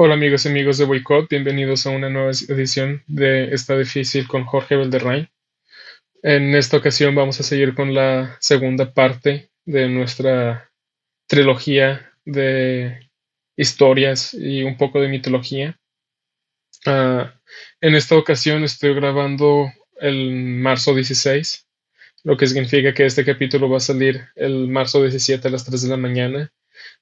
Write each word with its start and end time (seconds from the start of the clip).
Hola 0.00 0.14
amigos 0.14 0.44
y 0.44 0.48
amigos 0.50 0.78
de 0.78 0.84
Boycott, 0.84 1.28
bienvenidos 1.28 1.84
a 1.84 1.90
una 1.90 2.08
nueva 2.08 2.30
edición 2.30 3.02
de 3.08 3.52
Está 3.52 3.76
Difícil 3.76 4.28
con 4.28 4.44
Jorge 4.44 4.76
Valderrain. 4.76 5.28
En 6.22 6.54
esta 6.54 6.76
ocasión 6.76 7.16
vamos 7.16 7.40
a 7.40 7.42
seguir 7.42 7.74
con 7.74 7.92
la 7.92 8.36
segunda 8.38 8.94
parte 8.94 9.50
de 9.64 9.88
nuestra 9.88 10.70
trilogía 11.26 12.12
de 12.24 13.10
historias 13.56 14.34
y 14.34 14.62
un 14.62 14.76
poco 14.76 15.00
de 15.00 15.08
mitología. 15.08 15.80
Ah, 16.86 17.34
en 17.80 17.96
esta 17.96 18.16
ocasión 18.16 18.62
estoy 18.62 18.94
grabando 18.94 19.68
el 20.00 20.30
marzo 20.30 20.94
16, 20.94 21.66
lo 22.22 22.36
que 22.36 22.46
significa 22.46 22.94
que 22.94 23.04
este 23.04 23.24
capítulo 23.24 23.68
va 23.68 23.78
a 23.78 23.80
salir 23.80 24.28
el 24.36 24.68
marzo 24.68 25.02
17 25.02 25.48
a 25.48 25.50
las 25.50 25.64
3 25.64 25.82
de 25.82 25.88
la 25.88 25.96
mañana 25.96 26.52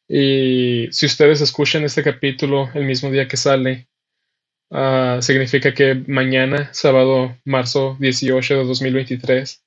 y 0.09 0.89
si 0.93 1.07
ustedes 1.07 1.41
escuchan 1.41 1.85
este 1.85 2.03
capítulo 2.03 2.71
el 2.75 2.85
mismo 2.85 3.11
día 3.11 3.27
que 3.27 3.37
sale, 3.37 3.89
uh, 4.71 5.21
significa 5.21 5.75
que 5.75 5.95
mañana, 6.07 6.73
sábado, 6.73 7.37
marzo 7.45 7.97
18 7.99 8.59
de 8.59 8.65
2023, 8.65 9.65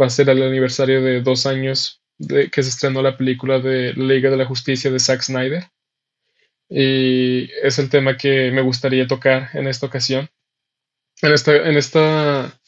va 0.00 0.06
a 0.06 0.10
ser 0.10 0.30
el 0.30 0.42
aniversario 0.42 1.02
de 1.02 1.20
dos 1.20 1.46
años 1.46 2.02
de 2.18 2.50
que 2.50 2.62
se 2.62 2.70
estrenó 2.70 3.02
la 3.02 3.16
película 3.16 3.58
de 3.58 3.92
Liga 3.94 4.30
de 4.30 4.36
la 4.36 4.46
Justicia 4.46 4.90
de 4.90 5.00
Zack 5.00 5.22
Snyder. 5.22 5.64
Y 6.68 7.50
es 7.62 7.78
el 7.78 7.90
tema 7.90 8.16
que 8.16 8.50
me 8.50 8.62
gustaría 8.62 9.06
tocar 9.06 9.50
en 9.52 9.66
esta 9.66 9.86
ocasión. 9.86 10.28
En 11.22 11.32
esta, 11.32 11.56
en 11.56 11.76
esta 11.76 12.60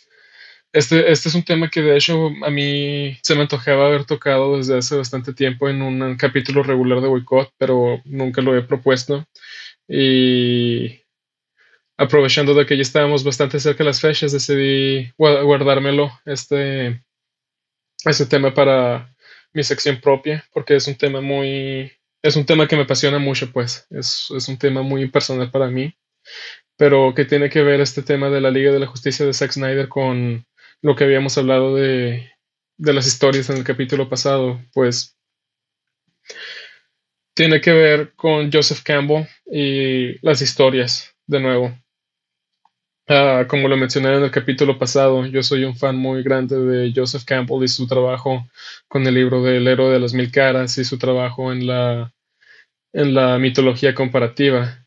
este, 0.73 1.11
este 1.11 1.29
es 1.29 1.34
un 1.34 1.45
tema 1.45 1.70
que 1.70 1.83
de 1.83 1.97
hecho 1.97 2.30
a 2.45 2.51
mí 2.51 3.16
se 3.23 3.34
me 3.34 3.43
antojaba 3.43 3.87
haber 3.87 4.05
tocado 4.05 4.59
desde 4.59 4.79
hace 4.79 4.97
bastante 4.97 5.33
tiempo 5.33 5.69
en 5.69 5.83
un 5.83 6.16
capítulo 6.16 6.62
regular 6.62 7.01
de 7.01 7.09
Boycott, 7.09 7.52
pero 7.59 8.02
nunca 8.05 8.42
lo 8.42 8.56
he 8.56 8.62
propuesto. 8.62 9.27
Y 9.89 11.01
aprovechando 11.97 12.55
de 12.55 12.66
que 12.66 12.77
ya 12.77 12.83
estábamos 12.83 13.25
bastante 13.25 13.58
cerca 13.61 13.78
de 13.78 13.91
las 13.91 14.00
fechas, 14.00 14.33
decidí 14.33 15.12
guardármelo 15.17 16.12
este, 16.25 17.03
este 18.05 18.27
tema 18.27 18.53
para 18.53 19.14
mi 19.53 19.64
sección 19.64 20.01
propia, 20.01 20.45
porque 20.53 20.77
es 20.77 20.86
un 20.86 20.97
tema 20.97 21.20
muy, 21.20 21.91
es 22.23 22.36
un 22.36 22.45
tema 22.45 22.69
que 22.69 22.77
me 22.77 22.83
apasiona 22.83 23.19
mucho, 23.19 23.51
pues, 23.53 23.86
es, 23.91 24.28
es 24.36 24.48
un 24.48 24.58
tema 24.58 24.83
muy 24.83 25.08
personal 25.08 25.51
para 25.51 25.69
mí, 25.69 25.97
pero 26.77 27.14
que 27.14 27.25
tiene 27.25 27.48
que 27.48 27.62
ver 27.62 27.80
este 27.80 28.03
tema 28.03 28.28
de 28.28 28.41
la 28.41 28.51
Liga 28.51 28.73
de 28.73 28.80
la 28.80 28.86
Justicia 28.86 29.25
de 29.25 29.33
Zack 29.33 29.53
Snyder 29.53 29.89
con 29.89 30.47
lo 30.82 30.94
que 30.94 31.05
habíamos 31.05 31.36
hablado 31.38 31.74
de, 31.74 32.30
de 32.78 32.92
las 32.92 33.06
historias 33.06 33.50
en 33.50 33.58
el 33.58 33.64
capítulo 33.64 34.08
pasado, 34.08 34.60
pues 34.72 35.16
tiene 37.34 37.60
que 37.60 37.72
ver 37.72 38.14
con 38.14 38.50
Joseph 38.52 38.83
Campbell 38.83 39.27
y 39.46 40.18
las 40.24 40.41
historias, 40.41 41.14
de 41.27 41.41
nuevo. 41.41 41.78
Ah, 43.08 43.46
como 43.48 43.68
lo 43.68 43.77
mencioné 43.77 44.16
en 44.16 44.24
el 44.24 44.30
capítulo 44.33 44.78
pasado, 44.78 45.24
yo 45.27 45.42
soy 45.42 45.64
un 45.64 45.77
fan 45.77 45.96
muy 45.96 46.24
grande 46.24 46.58
de 46.58 46.92
Joseph 46.94 47.24
Campbell 47.24 47.62
y 47.62 47.68
su 47.68 47.86
trabajo 47.86 48.48
con 48.88 49.06
el 49.06 49.14
libro 49.14 49.42
del 49.42 49.68
héroe 49.68 49.92
de 49.92 50.00
las 50.00 50.12
mil 50.12 50.33
caras 50.33 50.77
y 50.78 50.84
su 50.84 50.98
trabajo 50.98 51.52
en 51.52 51.68
la, 51.68 52.12
en 52.92 53.14
la 53.14 53.38
mitología 53.38 53.94
comparativa. 53.94 54.84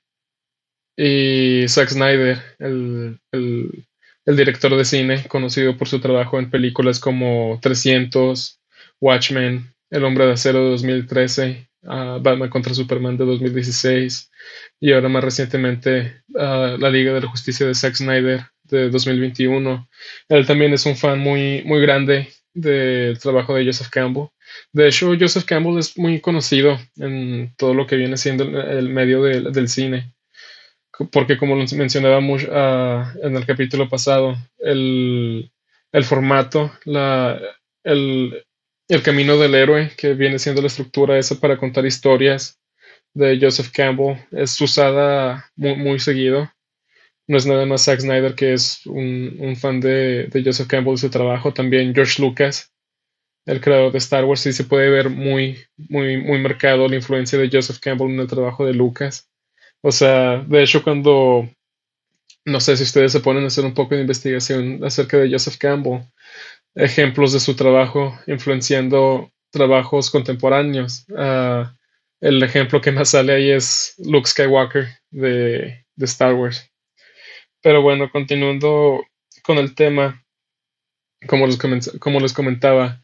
Y 0.98 1.66
Zack 1.70 1.90
Snyder, 1.90 2.42
el, 2.60 3.22
el 3.32 3.86
el 4.26 4.36
director 4.36 4.76
de 4.76 4.86
cine, 4.86 5.26
conocido 5.28 5.78
por 5.78 5.88
su 5.88 6.00
trabajo 6.00 6.40
en 6.40 6.50
películas 6.50 7.00
como 7.00 7.60
300, 7.62 8.60
Watchmen, 9.02 9.74
El 9.90 10.04
hombre 10.04 10.26
de 10.26 10.34
acero 10.34 10.64
de 10.64 10.70
2013, 10.72 11.70
uh, 11.84 12.22
Batman 12.22 12.50
contra 12.50 12.74
Superman 12.74 13.18
de 13.18 13.26
2016 13.26 14.32
y 14.80 14.92
ahora 14.92 15.10
más 15.10 15.24
recientemente 15.24 16.22
uh, 16.30 16.78
La 16.78 16.90
Liga 16.90 17.14
de 17.14 17.22
la 17.22 17.28
Justicia 17.28 17.66
de 17.66 17.74
Zack 17.74 17.96
Snyder 17.96 18.46
de 18.64 18.90
2021. 18.90 19.90
Él 20.30 20.46
también 20.46 20.74
es 20.74 20.86
un 20.86 20.96
fan 20.96 21.20
muy, 21.20 21.64
muy 21.64 21.82
grande 21.82 22.28
del 22.54 23.18
trabajo 23.20 23.56
de 23.56 23.66
Joseph 23.66 23.90
Campbell. 23.90 24.28
De 24.74 24.88
hecho, 24.88 25.12
Joseph 25.20 25.46
Campbell 25.46 25.80
es 25.80 25.98
muy 25.98 26.20
conocido 26.20 26.78
en 26.98 27.54
todo 27.58 27.74
lo 27.74 27.88
que 27.88 27.96
viene 27.96 28.18
siendo 28.18 28.44
el, 28.44 28.90
medio 28.90 29.24
del 29.24 29.68
cine 29.70 30.14
porque 31.08 31.38
como 31.38 31.56
lo 31.56 31.66
mencionábamos 31.76 32.44
uh, 32.44 33.26
en 33.26 33.36
el 33.36 33.46
capítulo 33.46 33.88
pasado, 33.88 34.36
el, 34.58 35.52
el 35.92 36.04
formato, 36.04 36.72
la, 36.86 37.40
el, 37.84 38.46
el, 38.88 39.04
camino 39.04 39.38
del 39.38 39.56
héroe, 39.56 39.92
que 39.98 40.14
viene 40.14 40.40
siendo 40.40 40.62
la 40.62 40.68
estructura 40.68 41.18
esa 41.18 41.40
para 41.40 41.58
contar 41.58 41.86
historias 41.86 42.60
de 43.14 43.40
Joseph 43.42 43.72
Campbell, 43.74 44.18
es 44.32 44.60
usada 44.60 45.50
muy, 45.56 45.76
muy 45.76 46.00
seguido. 46.00 46.52
No 47.28 47.38
es 47.38 47.46
nada 47.46 47.66
más 47.66 47.86
Zack 47.86 48.00
Snyder, 48.02 48.34
que 48.34 48.54
es 48.54 48.86
un, 48.86 49.38
un 49.40 49.56
fan 49.56 49.80
de, 49.80 50.26
de, 50.26 50.44
Joseph 50.44 50.68
Campbell 50.68 50.96
y 50.96 50.98
su 50.98 51.10
trabajo, 51.10 51.54
también 51.54 51.94
George 51.94 52.22
Lucas, 52.22 52.74
el 53.46 53.62
creador 53.62 53.92
de 53.92 54.00
Star 54.00 54.26
Wars, 54.26 54.42
sí 54.42 54.52
se 54.52 54.64
puede 54.64 54.90
ver 54.90 55.10
muy, 55.10 55.60
muy, 55.78 56.18
muy 56.18 56.40
marcado 56.40 56.88
la 56.88 56.96
influencia 56.96 57.38
de 57.38 57.50
Joseph 57.52 57.80
Campbell 57.80 58.10
en 58.10 58.20
el 58.20 58.28
trabajo 58.28 58.66
de 58.66 58.74
Lucas. 58.74 59.29
O 59.82 59.92
sea, 59.92 60.38
de 60.38 60.64
hecho, 60.64 60.84
cuando 60.84 61.50
no 62.46 62.60
sé 62.60 62.78
si 62.78 62.84
ustedes 62.84 63.12
se 63.12 63.20
ponen 63.20 63.44
a 63.44 63.48
hacer 63.48 63.66
un 63.66 63.74
poco 63.74 63.96
de 63.96 64.02
investigación 64.02 64.84
acerca 64.84 65.18
de 65.18 65.32
Joseph 65.32 65.58
Campbell, 65.58 66.02
ejemplos 66.76 67.34
de 67.34 67.40
su 67.40 67.56
trabajo 67.56 68.18
influenciando 68.28 69.32
trabajos 69.52 70.10
contemporáneos. 70.10 71.06
Uh, 71.10 71.66
el 72.22 72.44
ejemplo 72.44 72.82
que 72.82 72.92
más 72.92 73.10
sale 73.10 73.34
ahí 73.34 73.52
es 73.52 73.96
Luke 73.98 74.28
Skywalker 74.28 74.88
de, 75.10 75.86
de 75.96 76.06
Star 76.06 76.34
Wars. 76.34 76.70
Pero 77.62 77.82
bueno, 77.82 78.10
continuando 78.12 79.04
con 79.44 79.58
el 79.58 79.76
tema, 79.76 80.24
como 81.28 81.48
les, 81.48 81.58
como 82.00 82.20
les 82.20 82.34
comentaba, 82.34 83.04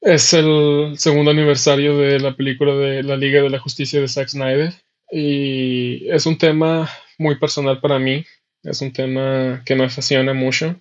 es 0.00 0.32
el 0.34 0.94
segundo 0.96 1.30
aniversario 1.30 1.96
de 1.98 2.20
la 2.20 2.36
película 2.36 2.74
de 2.74 3.02
la 3.02 3.16
Liga 3.16 3.42
de 3.42 3.50
la 3.50 3.58
Justicia 3.58 4.00
de 4.00 4.08
Zack 4.08 4.28
Snyder 4.28 4.72
y 5.10 6.08
es 6.10 6.26
un 6.26 6.38
tema 6.38 6.88
muy 7.18 7.38
personal 7.38 7.80
para 7.80 7.98
mí, 7.98 8.24
es 8.62 8.80
un 8.80 8.92
tema 8.92 9.62
que 9.64 9.74
me 9.74 9.88
fascina 9.88 10.34
mucho. 10.34 10.80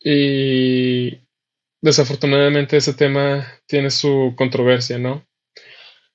Y 0.00 1.18
desafortunadamente 1.80 2.76
ese 2.76 2.92
tema 2.94 3.46
tiene 3.66 3.90
su 3.90 4.34
controversia, 4.36 4.98
¿no? 4.98 5.26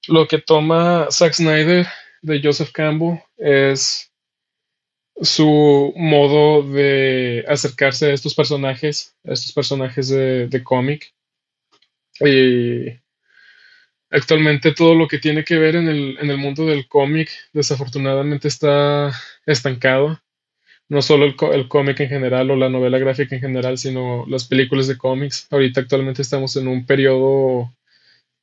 Lo 0.08 0.28
que 0.28 0.40
toma 0.40 1.08
Zack 1.12 1.34
Snyder 1.34 1.88
de 2.22 2.42
Joseph 2.44 2.72
Campbell 2.72 3.20
es 3.38 4.12
su 5.22 5.94
modo 5.96 6.64
de 6.64 7.46
acercarse 7.48 8.08
a 8.08 8.14
estos 8.14 8.34
personajes, 8.34 9.16
a 9.26 9.34
estos 9.34 9.52
personajes 9.54 10.10
de, 10.10 10.48
de 10.48 10.64
cómic. 10.64 11.14
Y 12.20 13.01
Actualmente 14.12 14.74
todo 14.74 14.94
lo 14.94 15.08
que 15.08 15.20
tiene 15.20 15.46
que 15.46 15.58
ver 15.58 15.78
en 15.78 15.88
el, 15.88 16.18
en 16.20 16.30
el 16.30 16.38
mundo 16.38 16.66
del 16.66 16.88
cómic 16.88 17.30
desafortunadamente 17.54 18.50
está 18.50 19.12
estancado. 19.46 20.22
No 20.90 21.02
solo 21.02 21.26
el, 21.26 21.36
el 21.54 21.70
cómic 21.70 22.02
en 22.02 22.10
general 22.10 22.52
o 22.52 22.58
la 22.58 22.68
novela 22.68 23.00
gráfica 23.00 23.36
en 23.36 23.42
general, 23.42 23.78
sino 23.78 24.26
las 24.28 24.46
películas 24.46 24.88
de 24.88 24.98
cómics. 24.98 25.48
Ahorita 25.50 25.80
actualmente 25.80 26.22
estamos 26.22 26.58
en 26.58 26.68
un 26.68 26.86
periodo 26.86 27.74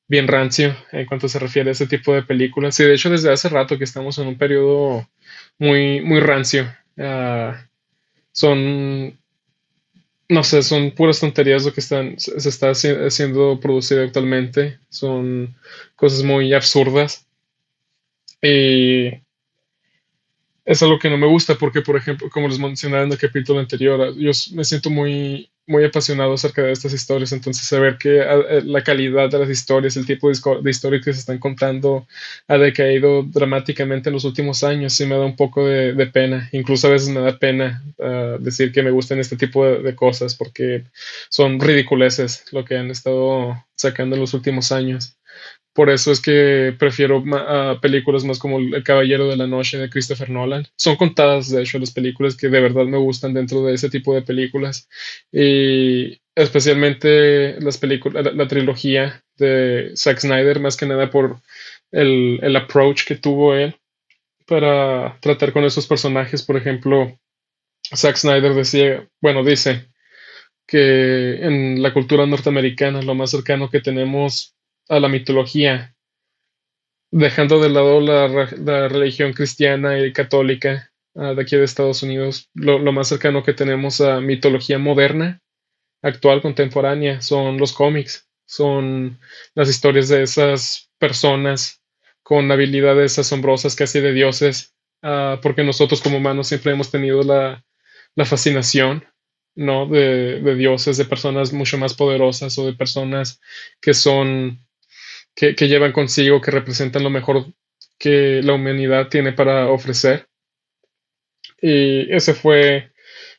bien 0.08 0.26
rancio 0.26 0.74
en 0.90 1.04
cuanto 1.04 1.28
se 1.28 1.38
refiere 1.38 1.68
a 1.68 1.72
ese 1.72 1.86
tipo 1.86 2.14
de 2.14 2.22
películas. 2.22 2.80
Y 2.80 2.84
de 2.84 2.94
hecho 2.94 3.10
desde 3.10 3.30
hace 3.30 3.50
rato 3.50 3.76
que 3.76 3.84
estamos 3.84 4.16
en 4.18 4.28
un 4.28 4.38
periodo 4.38 5.06
muy, 5.58 6.00
muy 6.00 6.20
rancio. 6.20 6.74
Uh, 6.96 7.52
son 8.32 9.18
no 10.28 10.44
sé, 10.44 10.62
son 10.62 10.90
puras 10.90 11.20
tonterías 11.20 11.64
lo 11.64 11.72
que 11.72 11.80
están, 11.80 12.18
se 12.18 12.48
está 12.48 12.74
siendo 12.74 13.58
producido 13.60 14.02
actualmente. 14.02 14.78
Son 14.90 15.56
cosas 15.96 16.22
muy 16.22 16.52
absurdas. 16.52 17.26
Y 18.42 19.10
es 20.68 20.82
algo 20.82 20.98
que 20.98 21.08
no 21.08 21.16
me 21.16 21.26
gusta 21.26 21.54
porque, 21.54 21.80
por 21.80 21.96
ejemplo, 21.96 22.28
como 22.28 22.46
les 22.46 22.58
mencionaba 22.58 23.02
en 23.02 23.10
el 23.10 23.16
capítulo 23.18 23.58
anterior, 23.58 24.14
yo 24.18 24.32
me 24.52 24.64
siento 24.64 24.90
muy, 24.90 25.50
muy 25.66 25.82
apasionado 25.82 26.34
acerca 26.34 26.60
de 26.60 26.72
estas 26.72 26.92
historias, 26.92 27.32
entonces 27.32 27.66
saber 27.66 27.96
que 27.96 28.18
eh, 28.20 28.62
la 28.64 28.84
calidad 28.84 29.30
de 29.30 29.38
las 29.38 29.48
historias, 29.48 29.96
el 29.96 30.04
tipo 30.04 30.28
de, 30.28 30.70
historias 30.70 31.02
que 31.02 31.14
se 31.14 31.20
están 31.20 31.38
contando 31.38 32.06
ha 32.48 32.58
decaído 32.58 33.22
dramáticamente 33.22 34.10
en 34.10 34.14
los 34.14 34.24
últimos 34.24 34.62
años, 34.62 34.92
sí 34.92 35.06
me 35.06 35.16
da 35.16 35.24
un 35.24 35.36
poco 35.36 35.66
de, 35.66 36.06
pena, 36.08 36.50
incluso 36.52 36.86
a 36.86 36.90
veces 36.90 37.08
me 37.08 37.20
da 37.20 37.38
pena 37.38 37.82
ah, 37.98 38.36
decir 38.38 38.70
que 38.70 38.82
me 38.82 38.90
gustan 38.90 39.20
este 39.20 39.38
tipo 39.38 39.64
de, 39.64 39.94
cosas 39.94 40.34
porque 40.34 40.84
son 41.30 41.60
ridiculeces 41.60 42.44
lo 42.52 42.66
que 42.66 42.76
han 42.76 42.90
estado 42.90 43.64
sacando 43.74 44.16
en 44.16 44.20
los 44.20 44.34
últimos 44.34 44.70
años. 44.70 45.16
Por 45.78 45.90
eso 45.90 46.10
es 46.10 46.20
que 46.20 46.74
prefiero 46.76 47.22
películas 47.80 48.24
más 48.24 48.40
como 48.40 48.58
El 48.58 48.82
Caballero 48.82 49.28
de 49.28 49.36
la 49.36 49.46
Noche 49.46 49.78
de 49.78 49.88
Christopher 49.88 50.28
Nolan. 50.28 50.66
Son 50.74 50.96
contadas, 50.96 51.50
de 51.50 51.62
hecho, 51.62 51.78
las 51.78 51.92
películas 51.92 52.36
que 52.36 52.48
de 52.48 52.60
verdad 52.60 52.86
me 52.86 52.98
gustan 52.98 53.32
dentro 53.32 53.64
de 53.64 53.74
ese 53.74 53.88
tipo 53.88 54.12
de 54.12 54.22
películas. 54.22 54.88
Y 55.30 56.20
especialmente 56.34 57.60
las 57.60 57.78
películas, 57.78 58.34
la, 58.34 58.48
trilogía 58.48 59.22
de 59.36 59.92
Zack 59.94 60.18
Snyder, 60.18 60.58
más 60.58 60.76
que 60.76 60.86
nada 60.86 61.10
por 61.10 61.36
el, 61.92 62.40
el 62.42 62.56
approach 62.56 63.04
que 63.04 63.14
tuvo 63.14 63.54
él 63.54 63.76
para 64.48 65.16
tratar 65.20 65.52
con 65.52 65.62
esos 65.62 65.86
personajes. 65.86 66.42
Por 66.42 66.56
ejemplo, 66.56 67.16
Zack 67.94 68.16
Snyder 68.16 68.52
decía, 68.52 69.08
bueno, 69.20 69.44
dice 69.44 69.86
que 70.66 71.36
en 71.46 71.80
la 71.80 71.94
cultura 71.94 72.26
norteamericana 72.26 73.00
lo 73.00 73.14
más 73.14 73.30
cercano 73.30 73.70
que 73.70 73.80
tenemos 73.80 74.57
a 74.88 75.00
la 75.00 75.08
mitología, 75.08 75.94
dejando 77.10 77.60
de 77.60 77.70
lado 77.70 78.00
la, 78.00 78.88
religión 78.88 79.32
cristiana 79.32 79.98
y 79.98 80.12
católica 80.12 80.92
ah, 81.14 81.34
de 81.34 81.42
aquí 81.42 81.56
de 81.56 81.64
Estados 81.64 82.02
Unidos, 82.02 82.50
lo, 82.54 82.78
lo, 82.78 82.92
más 82.92 83.08
cercano 83.08 83.42
que 83.42 83.54
tenemos 83.54 84.00
a 84.00 84.20
mitología 84.20 84.78
moderna, 84.78 85.40
actual, 86.02 86.42
contemporánea, 86.42 87.20
son 87.20 87.58
los 87.58 87.72
cómics, 87.72 88.28
son 88.46 89.18
las 89.54 89.68
historias 89.68 90.08
de 90.08 90.22
esas 90.22 90.90
personas 90.98 91.82
con 92.22 92.50
habilidades 92.50 93.18
asombrosas 93.18 93.74
casi 93.74 94.00
de 94.00 94.12
dioses, 94.12 94.74
ah, 95.02 95.38
porque 95.42 95.64
nosotros 95.64 96.02
como 96.02 96.18
humanos 96.18 96.48
siempre 96.48 96.72
hemos 96.72 96.90
tenido 96.90 97.22
la, 97.22 97.64
fascinación, 98.26 99.04
¿no? 99.54 99.86
De, 99.86 100.54
dioses, 100.56 100.96
de 100.96 101.04
personas 101.04 101.52
mucho 101.52 101.78
más 101.78 101.94
poderosas 101.94 102.58
o 102.58 102.66
de 102.66 102.72
personas 102.72 103.40
que 103.80 103.94
son, 103.94 104.66
que, 105.38 105.68
llevan 105.68 105.92
consigo, 105.92 106.40
que 106.40 106.50
representan 106.50 107.04
lo 107.04 107.10
mejor 107.10 107.46
que 107.96 108.42
la 108.42 108.54
humanidad 108.54 109.08
tiene 109.08 109.32
para 109.32 109.68
ofrecer. 109.68 110.26
Y 111.62 112.12
ese 112.12 112.34
fue 112.34 112.90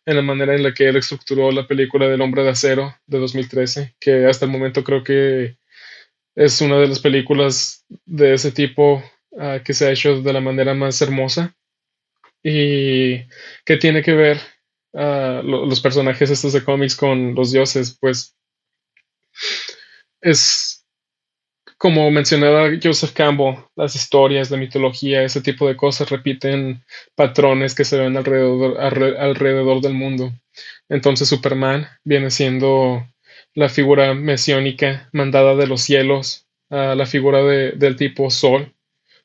en 0.05 0.15
la 0.15 0.21
manera 0.21 0.55
en 0.55 0.63
la 0.63 0.73
que 0.73 0.87
él 0.87 0.95
estructuró 0.95 1.51
la 1.51 1.67
película 1.67 2.07
del 2.07 2.21
hombre 2.21 2.43
de 2.43 2.51
acero 2.51 2.95
de 3.05 3.19
2013, 3.19 3.95
que 3.99 4.25
hasta 4.27 4.45
el 4.45 4.51
momento 4.51 4.83
creo 4.83 5.03
que 5.03 5.57
es 6.35 6.61
una 6.61 6.79
de 6.79 6.87
las 6.87 6.99
películas 6.99 7.85
de 8.05 8.33
ese 8.33 8.53
tipo 8.53 9.03
ah, 9.37 9.59
que 9.63 9.73
se 9.73 9.87
ha 9.87 9.91
hecho 9.91 10.21
de 10.21 10.33
la 10.33 10.39
manera 10.39 10.73
más 10.73 11.01
hermosa 11.01 11.53
y 12.41 13.25
que 13.65 13.75
tiene 13.77 14.01
que 14.01 14.13
ver 14.13 14.39
uh, 14.93 15.43
los 15.43 15.81
personajes 15.81 16.29
estos 16.29 16.53
de 16.53 16.63
cómics 16.63 16.95
con 16.95 17.35
los 17.35 17.51
dioses, 17.51 17.97
pues 17.99 18.37
es 20.21 20.78
como 21.79 22.11
mencionaba 22.11 22.69
Joseph 22.83 23.13
Campbell, 23.13 23.55
las 23.77 23.95
historias, 23.95 24.51
la 24.51 24.57
mitología, 24.57 25.23
ese 25.23 25.39
tipo 25.39 25.65
de 25.65 25.77
cosas 25.77 26.09
repiten 26.09 26.83
patrones 27.15 27.73
que 27.73 27.85
se 27.85 27.97
ven 27.97 28.17
alrededor, 28.17 28.77
alrededor 28.81 29.79
del 29.79 29.93
mundo. 29.93 30.33
Entonces 30.89 31.29
Superman 31.29 31.87
viene 32.03 32.31
siendo 32.31 33.07
la 33.53 33.69
figura 33.69 34.13
mesiónica 34.13 35.07
mandada 35.13 35.55
de 35.55 35.67
los 35.67 35.81
cielos, 35.81 36.47
la 36.69 37.05
figura 37.05 37.43
del 37.43 37.95
tipo 37.95 38.29
Sol, 38.29 38.73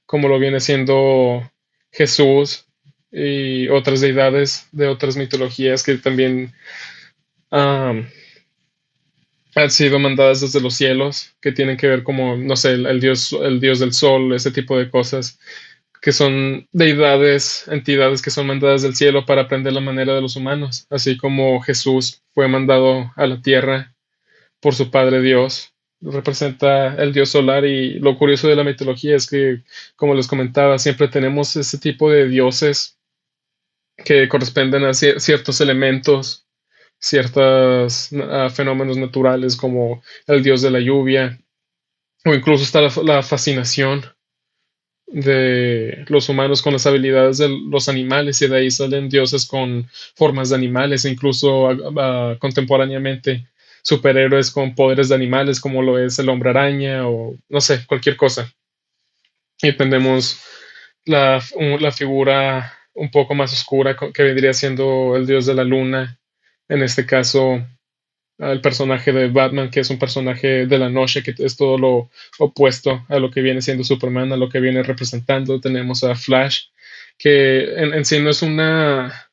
como 0.07 0.29
lo 0.29 0.39
viene 0.39 0.61
siendo 0.61 1.51
Jesús 1.91 2.67
y 3.11 3.67
otras 3.69 4.01
deidades 4.01 4.69
de 4.71 4.87
otras 4.87 5.17
mitologías 5.17 5.83
que 5.83 5.97
también 5.99 6.53
han 9.55 9.71
sido 9.71 9.99
mandadas 9.99 10.41
desde 10.41 10.61
los 10.61 10.75
cielos, 10.75 11.35
que 11.41 11.53
tienen 11.53 11.77
que 11.77 11.87
ver 11.87 12.03
como, 12.03 12.37
no 12.37 12.57
sé, 12.57 12.73
el, 12.73 13.01
dios, 13.01 13.33
el 13.33 13.61
dios 13.61 13.79
del 13.79 13.93
sol, 13.93 14.33
ese 14.35 14.51
tipo 14.51 14.77
de 14.77 14.91
cosas, 14.91 15.39
que 16.01 16.13
son 16.13 16.69
deidades, 16.73 17.67
entidades 17.69 18.21
que 18.21 18.31
son 18.31 18.47
mandadas 18.47 18.83
del 18.83 18.95
cielo 18.95 19.25
para 19.25 19.43
aprender 19.43 19.73
la 19.73 19.81
manera 19.81 20.15
de 20.15 20.21
los 20.21 20.37
humanos, 20.37 20.87
así 20.91 21.17
como 21.17 21.61
Jesús 21.63 22.23
fue 22.35 22.49
mandado 22.49 23.13
a 23.17 23.27
la 23.27 23.41
tierra 23.41 23.95
por 24.61 24.75
su 24.75 24.91
padre 24.91 25.23
Dios. 25.23 25.73
Representa 26.01 26.97
el 26.97 27.15
dios 27.15 27.31
solar 27.31 27.65
y 27.65 27.99
lo 28.01 28.19
curioso 28.19 28.49
de 28.49 28.57
la 28.57 28.65
mitología 28.65 29.17
es 29.17 29.27
que, 29.27 29.63
como 29.97 30.15
les 30.15 30.29
comentaba, 30.29 30.79
siempre 30.79 31.09
tenemos 31.09 31.57
ese 31.57 31.79
tipo 31.79 32.11
de 32.11 32.29
dioses 32.29 32.99
que 33.97 34.29
corresponden 34.29 34.85
a 34.85 34.93
ciertos 34.93 35.61
elementos, 35.61 36.44
ciertos 37.05 38.09
fenómenos 38.55 38.97
naturales 38.97 39.57
como 39.57 40.03
el 40.27 40.43
dios 40.43 40.63
de 40.63 40.71
la 40.71 40.81
lluvia, 40.81 41.39
o 42.25 42.33
incluso 42.33 42.65
está 42.65 42.81
la, 43.03 43.23
fascinación 43.23 44.07
de 45.07 46.07
los 46.09 46.31
humanos 46.31 46.63
con 46.63 46.73
las 46.73 46.87
habilidades 46.87 47.37
de 47.37 47.51
los 47.51 47.91
animales 47.91 48.41
y 48.41 48.49
de 48.49 48.57
ahí 48.57 48.71
salen 48.71 49.11
dioses 49.11 49.45
con 49.47 49.87
formas 50.15 50.49
de 50.49 50.57
animales, 50.57 51.05
incluso 51.05 51.69
contemporáneamente 52.39 53.49
superhéroes 53.83 54.51
con 54.51 54.75
poderes 54.75 55.11
de 55.11 55.15
animales 55.15 55.61
como 55.61 55.83
lo 55.83 55.99
es 55.99 56.19
el 56.19 56.31
hombre 56.31 56.51
araña 56.51 57.07
o 57.07 57.37
no 57.51 57.61
sé, 57.61 57.85
cualquier 57.87 58.17
cosa. 58.17 58.51
Y 59.61 59.77
tenemos 59.77 60.41
la, 61.05 61.43
la 61.81 61.93
figura 61.93 62.73
un 62.95 63.11
poco 63.11 63.35
más 63.35 63.53
oscura 63.53 63.95
que 63.95 64.23
vendría 64.23 64.55
siendo 64.55 65.17
el 65.17 65.27
dios 65.27 65.45
de 65.45 65.55
la 65.55 65.65
luna, 65.65 66.19
en 66.69 66.83
este 66.83 67.07
caso 67.07 67.65
el 68.39 68.61
personaje 68.61 69.13
de 69.13 69.29
Batman, 69.29 69.71
que 69.71 69.81
es 69.81 69.91
un 69.91 69.99
personaje 69.99 70.67
de 70.67 70.79
la 70.79 70.89
noche, 70.89 71.23
que 71.23 71.35
es 71.39 71.57
todo 71.57 71.79
lo 71.79 72.11
opuesto 72.39 73.05
a 73.09 73.19
lo 73.19 73.31
que 73.31 73.43
viene 73.43 73.63
siendo 73.63 73.85
Superman, 73.85 74.33
a 74.33 74.37
lo 74.37 74.49
que 74.49 74.61
viene 74.61 74.83
representando. 74.83 75.61
Tenemos 75.61 76.03
a 76.03 76.17
Flash, 76.17 76.65
que 77.17 77.75
en 77.75 78.05
sí 78.05 78.19
no 78.19 78.31
es 78.31 78.43
una 78.43 79.31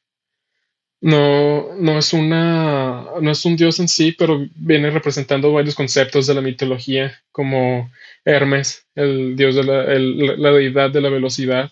no, 1.01 1.75
no 1.77 1.97
es 1.97 2.13
una, 2.13 3.05
no 3.19 3.31
es 3.31 3.43
un 3.43 3.55
dios 3.55 3.79
en 3.79 3.87
sí, 3.87 4.11
pero 4.11 4.47
viene 4.55 4.91
representando 4.91 5.51
varios 5.51 5.75
conceptos 5.75 6.27
de 6.27 6.35
la 6.35 6.41
mitología, 6.41 7.19
como 7.31 7.91
Hermes, 8.23 8.85
el 8.93 9.35
dios 9.35 9.55
de 9.55 9.63
la, 9.63 9.83
la 10.37 10.51
deidad 10.51 10.91
de 10.91 11.01
la 11.01 11.09
velocidad 11.09 11.71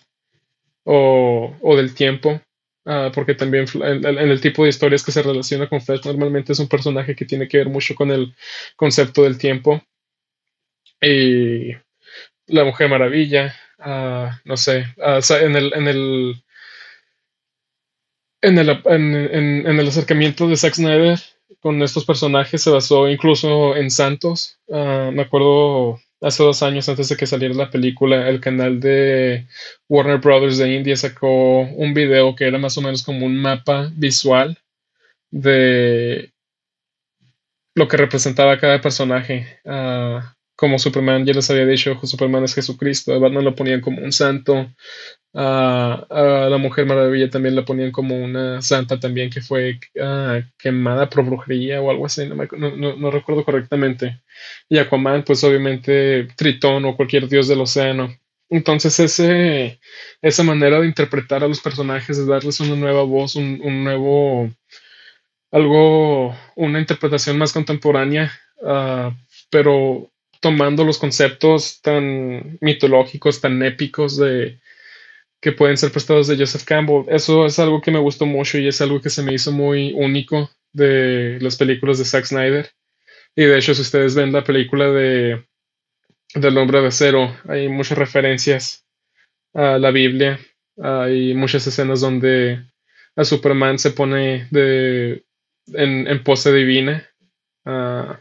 o, 0.82 1.56
o 1.60 1.76
del 1.76 1.94
tiempo, 1.94 2.40
ah, 2.90 3.12
porque 3.14 3.34
también 3.34 3.66
en, 3.74 4.04
el 4.06 4.40
tipo 4.40 4.64
de 4.64 4.70
historias 4.70 5.04
que 5.04 5.12
se 5.12 5.22
relaciona 5.22 5.68
con 5.68 5.80
Flash 5.80 6.04
normalmente 6.04 6.52
es 6.52 6.58
un 6.58 6.68
personaje 6.68 7.14
que 7.14 7.24
tiene 7.24 7.48
que 7.48 7.58
ver 7.58 7.68
mucho 7.68 7.94
con 7.94 8.10
el 8.10 8.34
concepto 8.76 9.22
del 9.22 9.38
tiempo. 9.38 9.82
Y 11.00 11.72
la 12.46 12.64
Mujer 12.64 12.88
Maravilla, 12.90 13.54
ah, 13.78 14.40
no 14.44 14.56
sé, 14.56 14.86
ah, 15.00 15.20
en 15.40 15.56
el, 15.56 15.72
en 15.74 15.88
el 15.88 16.44
en 18.42 18.58
el, 18.58 18.70
en, 18.86 19.78
el 19.78 19.88
acercamiento 19.88 20.48
de 20.48 20.56
Zack 20.56 20.74
Snyder 20.74 21.18
con 21.60 21.82
estos 21.82 22.06
personajes 22.06 22.62
se 22.62 22.70
basó 22.70 23.08
incluso 23.08 23.76
en 23.76 23.90
Santos. 23.90 24.58
Me 24.68 25.22
acuerdo 25.22 26.00
hace 26.20 26.42
dos 26.42 26.62
años 26.62 26.88
antes 26.88 27.08
de 27.08 27.16
que 27.16 27.26
saliera 27.26 27.54
la 27.54 27.70
película, 27.70 28.28
el 28.28 28.40
canal 28.40 28.80
de 28.80 29.46
Warner 29.88 30.18
Brothers 30.18 30.58
de 30.58 30.74
India 30.74 30.96
sacó 30.96 31.60
un 31.60 31.94
video 31.94 32.34
que 32.34 32.46
era 32.46 32.58
más 32.58 32.76
o 32.78 32.82
menos 32.82 33.02
como 33.02 33.26
un 33.26 33.36
mapa 33.40 33.90
visual 33.94 34.58
de 35.30 36.32
lo 37.74 37.88
que 37.88 37.96
representaba 37.96 38.58
cada 38.58 38.80
personaje. 38.80 39.60
Ah, 39.64 40.34
como 40.56 40.78
Superman, 40.78 41.24
ya 41.24 41.32
les 41.32 41.50
había 41.50 41.64
dicho, 41.64 41.98
Superman 42.02 42.44
es 42.44 42.54
Jesucristo, 42.54 43.18
Batman 43.18 43.44
lo 43.44 43.54
ponían 43.54 43.80
como 43.80 44.02
un 44.02 44.12
santo, 44.12 44.70
a, 45.32 46.48
la 46.50 46.58
Mujer 46.58 46.86
Maravilla 46.86 47.30
también 47.30 47.54
la 47.54 47.64
ponían 47.64 47.92
como 47.92 48.16
una 48.16 48.60
santa 48.62 48.98
también 48.98 49.30
que 49.30 49.40
fue 49.40 49.78
ah, 50.00 50.40
quemada 50.58 51.08
por 51.08 51.24
brujería 51.24 51.80
o 51.80 51.90
algo 51.90 52.06
así, 52.06 52.26
no, 52.26 53.10
recuerdo 53.10 53.44
correctamente. 53.44 54.20
Y 54.68 54.78
Aquaman, 54.78 55.24
pues 55.24 55.44
obviamente 55.44 56.28
Tritón 56.36 56.84
o 56.84 56.96
cualquier 56.96 57.28
dios 57.28 57.48
del 57.48 57.60
océano. 57.60 58.14
Entonces 58.48 58.98
ese, 58.98 59.78
esa 60.22 60.42
manera 60.42 60.80
de 60.80 60.86
interpretar 60.86 61.44
a 61.44 61.48
los 61.48 61.60
personajes, 61.60 62.16
de 62.18 62.26
darles 62.26 62.58
una 62.60 62.74
nueva 62.74 63.04
voz, 63.04 63.36
un, 63.36 63.60
un 63.62 63.84
nuevo, 63.84 64.50
algo, 65.52 66.36
una 66.56 66.80
interpretación 66.80 67.38
más 67.38 67.52
contemporánea, 67.52 68.32
uh, 68.62 69.12
pero 69.50 70.10
tomando 70.40 70.84
los 70.84 70.98
conceptos 70.98 71.80
tan 71.82 72.58
mitológicos, 72.60 73.40
tan 73.40 73.62
épicos 73.62 74.16
de 74.16 74.58
que 75.40 75.52
pueden 75.52 75.76
ser 75.76 75.90
prestados 75.90 76.28
de 76.28 76.36
Joseph 76.36 76.64
Campbell. 76.64 77.04
Eso 77.08 77.46
es 77.46 77.58
algo 77.58 77.80
que 77.80 77.90
me 77.90 77.98
gustó 77.98 78.26
mucho 78.26 78.58
y 78.58 78.68
es 78.68 78.80
algo 78.80 79.00
que 79.00 79.10
se 79.10 79.22
me 79.22 79.34
hizo 79.34 79.52
muy 79.52 79.92
único 79.94 80.50
de 80.72 81.38
las 81.40 81.56
películas 81.56 81.98
de 81.98 82.04
Zack 82.04 82.26
Snyder. 82.26 82.70
Y 83.34 83.44
de 83.44 83.58
hecho, 83.58 83.74
si 83.74 83.82
ustedes 83.82 84.14
ven 84.14 84.32
la 84.32 84.44
película 84.44 84.90
de 84.90 85.46
del 86.34 86.58
hombre 86.58 86.80
de 86.80 86.88
acero, 86.88 87.36
hay 87.48 87.68
muchas 87.68 87.98
referencias 87.98 88.86
a 89.54 89.78
la 89.78 89.90
Biblia. 89.90 90.38
Hay 90.80 91.34
muchas 91.34 91.66
escenas 91.66 92.00
donde 92.00 92.64
a 93.16 93.24
Superman 93.24 93.78
se 93.78 93.90
pone 93.90 94.46
de, 94.50 95.24
en, 95.66 96.06
en 96.06 96.22
pose 96.22 96.52
divina. 96.52 97.09
Uh, 97.62 98.14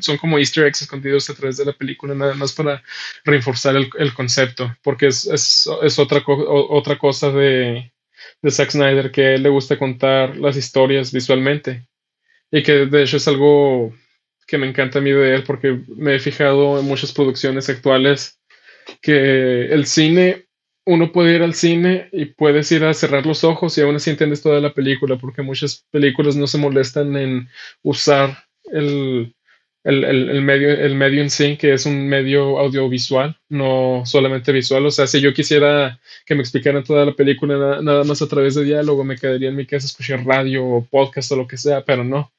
son 0.00 0.16
como 0.18 0.38
easter 0.38 0.64
eggs 0.64 0.82
escondidos 0.82 1.28
a 1.28 1.34
través 1.34 1.56
de 1.56 1.64
la 1.64 1.72
película, 1.72 2.14
nada 2.14 2.34
más 2.34 2.52
para 2.52 2.82
reforzar 3.24 3.74
el, 3.76 4.14
concepto, 4.14 4.74
porque 4.82 5.08
es, 5.08 5.26
es, 5.26 5.98
otra, 5.98 6.22
otra 6.26 6.96
cosa 6.96 7.30
de, 7.30 7.92
de 8.40 8.50
Zack 8.50 8.70
Snyder 8.70 9.10
que 9.10 9.26
a 9.26 9.34
él 9.34 9.42
le 9.42 9.48
gusta 9.48 9.78
contar 9.78 10.36
las 10.36 10.56
historias 10.56 11.12
visualmente. 11.12 11.86
Y 12.52 12.62
que 12.62 12.86
de 12.86 13.02
hecho 13.02 13.16
es 13.16 13.28
algo 13.28 13.92
que 14.46 14.58
me 14.58 14.68
encanta 14.68 14.98
a 14.98 15.02
mí 15.02 15.10
de 15.10 15.34
él, 15.34 15.44
porque 15.44 15.80
me 15.88 16.16
he 16.16 16.20
fijado 16.20 16.78
en 16.78 16.86
muchas 16.86 17.12
producciones 17.12 17.68
actuales 17.68 18.40
que 19.00 19.66
el 19.66 19.86
cine 19.86 20.46
uno 20.86 21.12
puede 21.12 21.36
ir 21.36 21.42
al 21.42 21.54
cine 21.54 22.08
y 22.12 22.26
puedes 22.26 22.70
ir 22.72 22.84
a 22.84 22.94
cerrar 22.94 23.26
los 23.26 23.44
ojos 23.44 23.76
y 23.76 23.82
aún 23.82 23.96
así 23.96 24.10
entiendes 24.10 24.42
toda 24.42 24.60
la 24.60 24.72
película, 24.74 25.16
porque 25.16 25.42
muchas 25.42 25.86
películas 25.90 26.36
no 26.36 26.46
se 26.46 26.58
molestan 26.58 27.16
en 27.16 27.48
usar 27.82 28.44
el, 28.72 29.34
el, 29.84 30.42
medio, 30.42 30.70
el 30.70 30.94
medio 30.94 31.22
en 31.22 31.30
sí, 31.30 31.56
que 31.56 31.72
es 31.72 31.86
un 31.86 32.08
medio 32.08 32.58
audiovisual, 32.58 33.38
no 33.48 34.02
solamente 34.04 34.52
visual. 34.52 34.86
O 34.86 34.90
sea, 34.90 35.06
si 35.06 35.20
yo 35.20 35.32
quisiera 35.34 36.00
que 36.26 36.34
me 36.34 36.42
explicaran 36.42 36.84
toda 36.84 37.04
la 37.04 37.14
película 37.14 37.80
nada, 37.82 38.04
más 38.04 38.22
a 38.22 38.28
través 38.28 38.54
de 38.54 38.64
diálogo, 38.64 39.04
me 39.04 39.16
quedaría 39.16 39.48
en 39.48 39.56
mi 39.56 39.66
casa 39.66 39.86
escuchar 39.86 40.24
radio 40.24 40.66
o 40.66 40.84
podcast 40.84 41.32
o 41.32 41.36
lo 41.36 41.46
que 41.46 41.56
sea, 41.56 41.84
pero 41.84 42.04
no. 42.04 42.32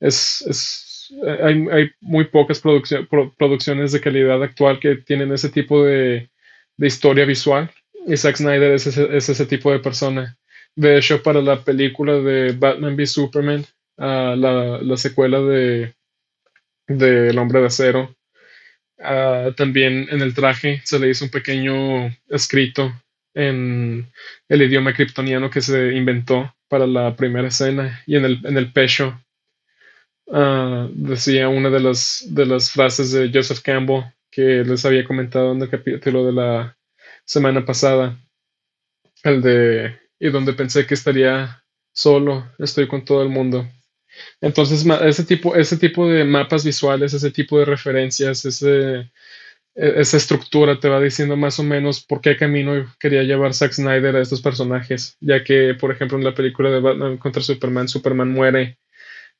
Es, 0.00 0.42
es 0.42 1.14
hay, 1.42 1.66
hay, 1.70 1.90
muy 2.00 2.24
pocas 2.24 2.60
producciones 2.60 3.92
de 3.92 4.00
calidad 4.00 4.42
actual 4.42 4.80
que 4.80 4.96
tienen 4.96 5.32
ese 5.32 5.48
tipo 5.50 5.84
de, 5.84 6.30
de 6.76 6.86
historia 6.86 7.24
visual. 7.24 7.70
Y 8.06 8.16
Zack 8.16 8.36
Snyder 8.36 8.72
es 8.72 8.86
ese, 8.86 9.16
es 9.16 9.28
ese, 9.28 9.46
tipo 9.46 9.72
de 9.72 9.80
persona. 9.80 10.36
De 10.74 10.98
hecho, 10.98 11.22
para 11.22 11.40
la 11.40 11.62
película 11.62 12.14
de 12.14 12.52
Batman 12.52 12.94
v 12.94 13.06
Superman, 13.06 13.64
uh, 13.96 14.36
la, 14.36 14.78
la 14.82 14.96
secuela 14.96 15.40
de 15.40 15.94
del 16.88 17.38
hombre 17.38 17.60
de 17.60 17.66
acero. 17.66 18.14
Ah, 18.98 19.50
también 19.56 20.08
en 20.10 20.22
el 20.22 20.34
traje 20.34 20.80
se 20.84 20.98
le 20.98 21.10
hizo 21.10 21.24
un 21.24 21.30
pequeño 21.30 22.16
escrito 22.28 22.92
en 23.34 24.10
el 24.48 24.62
idioma 24.62 24.94
kryptoniano 24.94 25.50
que 25.50 25.60
se 25.60 25.94
inventó 25.94 26.54
para 26.68 26.86
la 26.86 27.14
primera 27.14 27.48
escena 27.48 28.02
y 28.06 28.16
en 28.16 28.24
el, 28.24 28.40
en 28.46 28.56
el 28.56 28.72
pecho 28.72 29.20
ah, 30.32 30.88
decía 30.92 31.48
una 31.48 31.68
de 31.68 31.80
las, 31.80 32.24
de 32.28 32.46
las 32.46 32.70
frases 32.70 33.12
de 33.12 33.30
Joseph 33.32 33.60
Campbell 33.60 34.04
que 34.36 34.64
les 34.64 34.84
había 34.84 35.06
comentado 35.06 35.52
en 35.52 35.62
el 35.62 35.70
capítulo 35.70 36.26
de 36.26 36.32
la 36.32 36.78
semana 37.24 37.64
pasada, 37.64 38.20
el 39.24 39.40
de 39.40 39.98
y 40.20 40.28
donde 40.28 40.52
pensé 40.52 40.86
que 40.86 40.92
estaría 40.92 41.64
solo, 41.94 42.52
estoy 42.58 42.86
con 42.86 43.02
todo 43.02 43.22
el 43.22 43.30
mundo. 43.30 43.66
Entonces, 44.42 44.84
ese 45.02 45.24
tipo, 45.24 45.56
ese 45.56 45.78
tipo 45.78 46.06
de 46.06 46.24
mapas 46.24 46.66
visuales, 46.66 47.14
ese 47.14 47.30
tipo 47.30 47.58
de 47.58 47.64
referencias, 47.64 48.44
e, 48.62 49.10
esa 49.74 50.16
estructura 50.18 50.80
te 50.80 50.90
va 50.90 51.00
diciendo 51.00 51.36
más 51.38 51.58
o 51.58 51.62
menos 51.62 52.04
por 52.04 52.20
qué 52.20 52.36
camino 52.36 52.94
quería 53.00 53.22
llevar 53.22 53.54
Zack 53.54 53.72
Snyder 53.72 54.16
a 54.16 54.20
estos 54.20 54.42
personajes, 54.42 55.16
ya 55.20 55.42
que, 55.44 55.74
por 55.80 55.92
ejemplo, 55.92 56.18
en 56.18 56.24
la 56.24 56.34
película 56.34 56.70
de 56.70 56.80
Batman 56.80 57.16
contra 57.16 57.42
Superman, 57.42 57.88
Superman 57.88 58.30
muere 58.32 58.78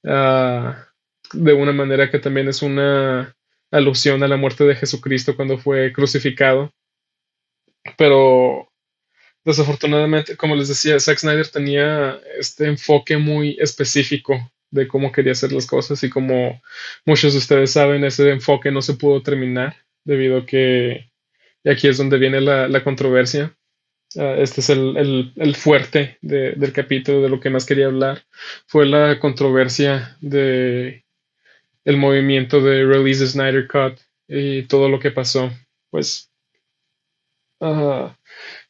ah, 0.06 0.86
de 1.34 1.52
una 1.52 1.72
manera 1.72 2.10
que 2.10 2.18
también 2.18 2.48
es 2.48 2.62
una 2.62 3.36
alusión 3.70 4.23
a 4.23 4.28
la 4.28 4.37
muerte 4.37 4.64
de 4.64 4.76
Jesucristo 4.76 5.37
cuando 5.37 5.58
fue 5.58 5.92
crucificado. 5.92 6.73
Pero 7.96 8.68
desafortunadamente, 9.44 10.37
como 10.37 10.56
les 10.56 10.68
decía, 10.68 10.99
Zack 10.99 11.18
Snyder 11.18 11.49
tenía 11.49 12.20
este 12.38 12.66
enfoque 12.66 13.16
muy 13.16 13.56
específico 13.61 14.50
de 14.70 14.88
cómo 14.88 15.12
quería 15.12 15.32
hacer 15.32 15.52
las 15.52 15.66
cosas 15.66 16.02
y 16.02 16.11
como 16.11 16.61
muchos 17.04 17.32
de 17.32 17.38
ustedes 17.38 17.73
saben, 17.73 18.04
ese 18.04 18.30
enfoque 18.30 18.70
no 18.70 18.82
se 18.82 18.94
pudo 18.94 19.23
terminar 19.23 19.76
debido 20.04 20.38
a 20.38 20.46
que, 20.46 21.11
y 21.64 21.70
aquí 21.70 21.88
es 21.88 21.96
donde 21.96 22.18
viene 22.18 22.40
la, 22.40 22.82
controversia, 22.82 23.56
ah, 24.18 24.37
este 24.38 24.61
es 24.61 24.70
el, 24.70 25.54
fuerte 25.56 26.18
del 26.20 26.73
capítulo, 26.73 27.23
de 27.23 27.28
lo 27.28 27.40
que 27.40 27.50
más 27.50 27.64
quería 27.64 27.87
hablar, 27.87 28.25
fue 28.66 28.87
la 28.87 29.18
controversia 29.20 30.16
de 30.20 31.05
el 31.87 31.97
movimiento 31.97 32.61
de 32.61 32.85
Release 32.85 33.21
the 33.21 33.31
Snyder 33.31 33.66
Cut 33.66 33.99
y 34.28 34.64
todo 34.64 34.90
lo 34.90 35.00
que 35.00 35.11
pasó. 35.11 35.50
Pues 35.90 36.31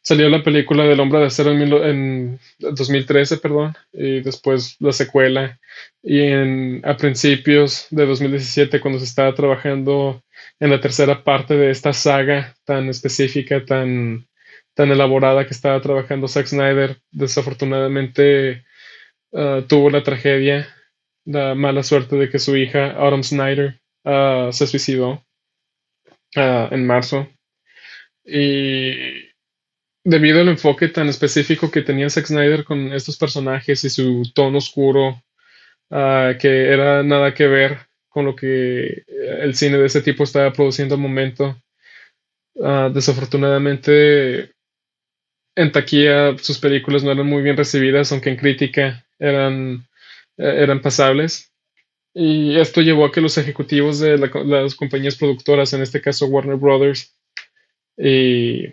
Salió 0.01 0.29
la 0.29 0.45
película 0.45 0.85
del 0.85 1.01
Hombre 1.01 1.19
de 1.19 1.27
Acero 1.27 1.51
en, 1.51 2.39
2013, 2.61 3.39
perdón, 3.39 3.75
y 3.93 4.21
después 4.21 4.77
la 4.79 4.93
secuela. 4.93 5.59
Y 6.01 6.21
en, 6.21 6.81
a 6.85 6.97
principios 6.97 7.89
de 7.91 8.07
2017, 8.07 8.81
cuando 8.81 9.01
se 9.01 9.07
estaba 9.07 9.35
trabajando 9.35 10.23
en 10.61 10.71
la 10.71 10.81
tercera 10.81 11.25
parte 11.25 11.57
de 11.57 11.71
esta 11.71 11.93
saga 11.93 12.55
tan 12.65 12.89
específica, 12.89 13.65
tan, 13.65 14.29
tan 14.75 14.93
elaborada 14.93 15.45
que 15.45 15.55
estaba 15.55 15.81
trabajando 15.81 16.29
Zack 16.29 16.47
Snyder, 16.47 16.99
desafortunadamente 17.11 18.65
ah, 19.35 19.65
tuvo 19.67 19.91
la 19.91 20.05
tragedia, 20.05 20.69
la 21.27 21.55
mala 21.55 21.83
suerte 21.83 22.17
de 22.17 22.31
que 22.31 22.39
su 22.39 22.57
hija, 22.57 22.93
Autumn 22.93 23.25
Snyder, 23.25 23.81
ah, 24.05 24.49
se 24.53 24.67
suicidó 24.67 25.25
ah, 26.37 26.69
en 26.71 26.87
marzo. 26.87 27.29
Y 28.25 29.29
debido 30.05 30.41
al 30.41 30.49
enfoque 30.49 30.89
tan 30.89 31.09
específico 31.09 31.71
que 31.71 31.83
tenía 31.83 32.09
Zack 32.09 32.27
Snyder 32.27 32.65
con 32.65 32.93
estos 32.93 33.17
personajes 33.19 33.85
y 33.85 33.91
su 33.91 34.23
tono 34.35 34.59
oscuro, 34.59 35.23
ah, 35.91 36.35
que 36.41 36.69
era 36.73 37.03
nada 37.03 37.35
que 37.35 37.47
ver 37.49 37.79
con 38.09 38.25
lo 38.25 38.35
que 38.35 39.05
el 39.09 39.55
cine 39.55 39.77
de 39.79 39.87
ese 39.87 40.01
tipo 40.01 40.25
estaba 40.25 40.53
produciendo 40.53 40.95
al 40.95 41.01
momento. 41.01 41.61
Desafortunadamente, 42.55 44.53
en 45.57 45.73
taquilla 45.73 46.37
sus 46.39 46.59
películas 46.59 47.05
no 47.05 47.13
eran 47.13 47.27
muy 47.27 47.43
bien 47.43 47.57
recibidas, 47.57 48.13
aunque 48.13 48.31
en 48.31 48.37
crítica 48.37 49.07
eran, 49.19 49.87
eran 50.37 50.83
pasables. 50.83 51.53
Y 52.15 52.57
esto 52.57 52.81
llevó 52.81 53.05
a 53.05 53.13
que 53.13 53.21
los 53.21 53.37
ejecutivos 53.39 54.01
de 54.01 54.17
las 54.19 54.75
compañías 54.75 55.17
productoras, 55.17 55.73
en 55.73 55.83
este 55.83 56.01
caso 56.01 56.27
Warner 56.27 56.57
Brothers, 56.57 57.15
y 57.99 58.69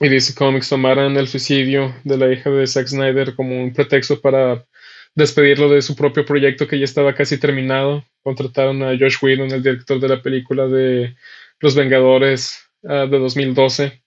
y 0.00 0.08
DC 0.08 0.34
Comics 0.34 0.68
tomaran 0.68 1.16
el 1.16 1.26
suicidio 1.26 1.94
de 2.04 2.18
la 2.18 2.30
hija 2.30 2.50
de 2.50 2.66
Zack 2.66 2.86
Snyder 2.86 3.34
como 3.34 3.62
un 3.62 3.72
pretexto 3.72 4.20
para 4.20 4.66
despedirlo 5.14 5.70
de 5.70 5.80
su 5.80 5.96
propio 5.96 6.24
proyecto 6.26 6.68
que 6.68 6.78
ya 6.78 6.84
estaba 6.84 7.14
casi 7.14 7.38
terminado. 7.38 8.04
Contrataron 8.22 8.82
a 8.82 8.96
Josh 8.98 9.16
Whedon, 9.22 9.50
el 9.52 9.62
director 9.62 9.98
de 9.98 10.08
la 10.08 10.20
película 10.20 10.66
de 10.66 11.16
Los 11.60 11.74
Vengadores 11.74 12.68
ah, 12.84 13.06
de 13.06 13.18
2012. 13.18 14.02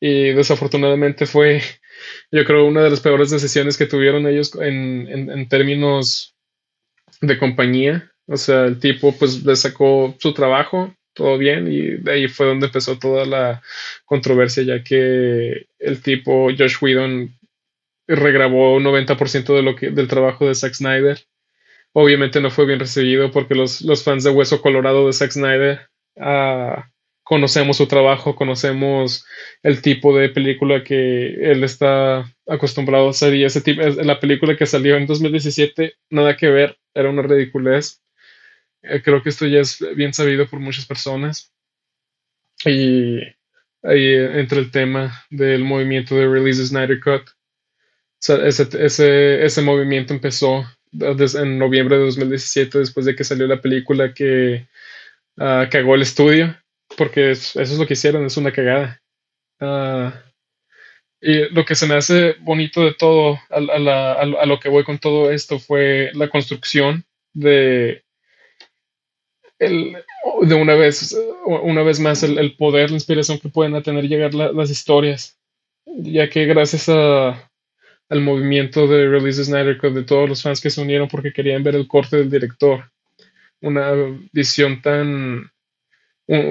Y 0.00 0.32
desafortunadamente 0.32 1.26
fue, 1.26 1.60
yo 2.30 2.44
creo, 2.44 2.66
una 2.66 2.82
de 2.82 2.90
las 2.90 3.00
peores 3.00 3.30
decisiones 3.30 3.76
que 3.76 3.86
tuvieron 3.86 4.26
ellos 4.26 4.54
en, 4.56 5.08
en 5.08 5.48
términos 5.48 6.34
de 7.20 7.38
compañía. 7.38 8.10
O 8.26 8.36
sea, 8.36 8.66
el 8.66 8.78
tipo 8.78 9.12
pues 9.18 9.44
le 9.44 9.56
sacó 9.56 10.14
su 10.18 10.32
trabajo, 10.32 10.94
todo 11.14 11.38
bien 11.38 11.70
y 11.70 11.96
de 11.96 12.12
ahí 12.12 12.28
fue 12.28 12.46
donde 12.46 12.66
empezó 12.66 12.98
toda 12.98 13.26
la 13.26 13.62
controversia 14.04 14.62
ya 14.62 14.82
que 14.82 15.66
el 15.78 16.02
tipo 16.02 16.48
Josh 16.56 16.76
Whedon 16.80 17.36
regrabó 18.06 18.78
90% 18.80 19.54
de 19.54 19.62
lo 19.62 19.76
que, 19.76 19.90
del 19.90 20.08
trabajo 20.08 20.46
de 20.46 20.54
Zack 20.54 20.74
Snyder. 20.74 21.18
Obviamente 21.92 22.40
no 22.40 22.50
fue 22.50 22.66
bien 22.66 22.78
recibido 22.78 23.30
porque 23.30 23.54
los, 23.54 23.82
los 23.82 24.04
fans 24.04 24.24
de 24.24 24.30
Hueso 24.30 24.62
Colorado 24.62 25.06
de 25.06 25.12
Zack 25.12 25.32
Snyder 25.32 25.88
uh, 26.16 26.80
conocemos 27.30 27.76
su 27.76 27.86
trabajo, 27.86 28.34
conocemos 28.34 29.24
el 29.62 29.82
tipo 29.82 30.18
de 30.18 30.30
película 30.30 30.82
que 30.82 31.52
él 31.52 31.62
está 31.62 32.24
acostumbrado 32.44 33.06
a 33.06 33.10
hacer 33.10 33.36
y 33.36 33.44
ese 33.44 33.60
tipo, 33.60 33.82
la 33.82 34.18
película 34.18 34.56
que 34.56 34.66
salió 34.66 34.96
en 34.96 35.06
2017, 35.06 35.94
nada 36.10 36.36
que 36.36 36.48
ver, 36.48 36.76
era 36.92 37.08
una 37.08 37.22
ridiculez. 37.22 38.02
Eh, 38.82 39.00
creo 39.00 39.22
que 39.22 39.28
esto 39.28 39.46
ya 39.46 39.60
es 39.60 39.78
bien 39.94 40.12
sabido 40.12 40.48
por 40.48 40.58
muchas 40.58 40.86
personas. 40.86 41.52
Y 42.64 43.20
ahí 43.84 44.12
entra 44.12 44.58
el 44.58 44.72
tema 44.72 45.24
del 45.30 45.62
movimiento 45.62 46.16
de 46.16 46.26
Release 46.26 46.66
Snyder 46.66 46.98
Cut. 46.98 47.30
ese, 48.44 48.68
ese, 48.84 49.44
ese, 49.44 49.62
movimiento 49.62 50.14
empezó 50.14 50.66
en 50.92 51.58
noviembre 51.60 51.96
de 51.96 52.06
2017, 52.06 52.80
después 52.80 53.06
de 53.06 53.14
que 53.14 53.22
salió 53.22 53.46
la 53.46 53.60
película 53.60 54.12
que 54.12 54.66
ah, 55.38 55.68
cagó 55.70 55.94
el 55.94 56.02
estudio, 56.02 56.56
porque 56.96 57.30
eso 57.30 57.60
es 57.60 57.78
lo 57.78 57.86
que 57.86 57.94
hicieron, 57.94 58.24
es 58.24 58.36
una 58.36 58.52
cagada. 58.52 59.00
Ah, 59.60 60.14
y 61.20 61.48
lo 61.50 61.64
que 61.64 61.74
se 61.74 61.86
me 61.86 61.94
hace 61.94 62.34
bonito 62.40 62.82
de 62.82 62.94
todo, 62.94 63.38
a, 63.50 63.58
a, 63.58 64.12
a, 64.22 64.46
lo 64.46 64.58
que 64.58 64.70
voy 64.70 64.84
con 64.84 64.98
todo 64.98 65.30
esto, 65.30 65.58
fue 65.58 66.10
la 66.14 66.28
construcción 66.28 67.04
de 67.34 68.02
de 69.60 70.54
una 70.54 70.74
vez, 70.74 71.16
una 71.44 71.82
vez 71.82 72.00
más, 72.00 72.22
el, 72.22 72.56
poder, 72.56 72.90
la 72.90 72.96
inspiración 72.96 73.38
que 73.38 73.50
pueden 73.50 73.80
tener 73.82 74.08
llegar 74.08 74.32
las 74.34 74.70
historias, 74.70 75.38
ya 75.84 76.30
que 76.30 76.46
gracias 76.46 76.88
a, 76.88 77.50
al 78.08 78.20
movimiento 78.22 78.86
de 78.86 79.06
Release 79.06 79.44
Snyder 79.44 79.76
Cut 79.78 79.92
de 79.92 80.04
todos 80.04 80.28
los 80.28 80.42
fans 80.42 80.60
que 80.60 80.70
se 80.70 80.80
unieron 80.80 81.08
porque 81.08 81.32
querían 81.32 81.62
ver 81.62 81.74
el 81.74 81.86
corte 81.86 82.16
del 82.16 82.30
director, 82.30 82.90
una 83.60 83.92
visión 84.32 84.80
tan, 84.80 85.50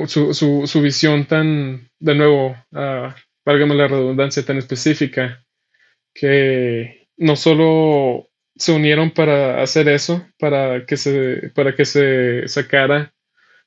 su, 0.07 0.33
su, 0.33 0.67
su 0.67 0.81
visión 0.81 1.25
tan, 1.25 1.89
de 1.99 2.15
nuevo, 2.15 2.55
uh, 2.71 3.13
válgame 3.45 3.75
la 3.75 3.87
redundancia, 3.87 4.43
tan 4.43 4.57
específica, 4.57 5.45
que 6.13 7.07
no 7.17 7.35
solo 7.35 8.29
se 8.55 8.73
unieron 8.73 9.11
para 9.11 9.61
hacer 9.61 9.87
eso, 9.87 10.27
para 10.37 10.85
que 10.85 10.97
se, 10.97 11.51
para 11.55 11.75
que 11.75 11.85
se 11.85 12.47
sacara 12.47 13.13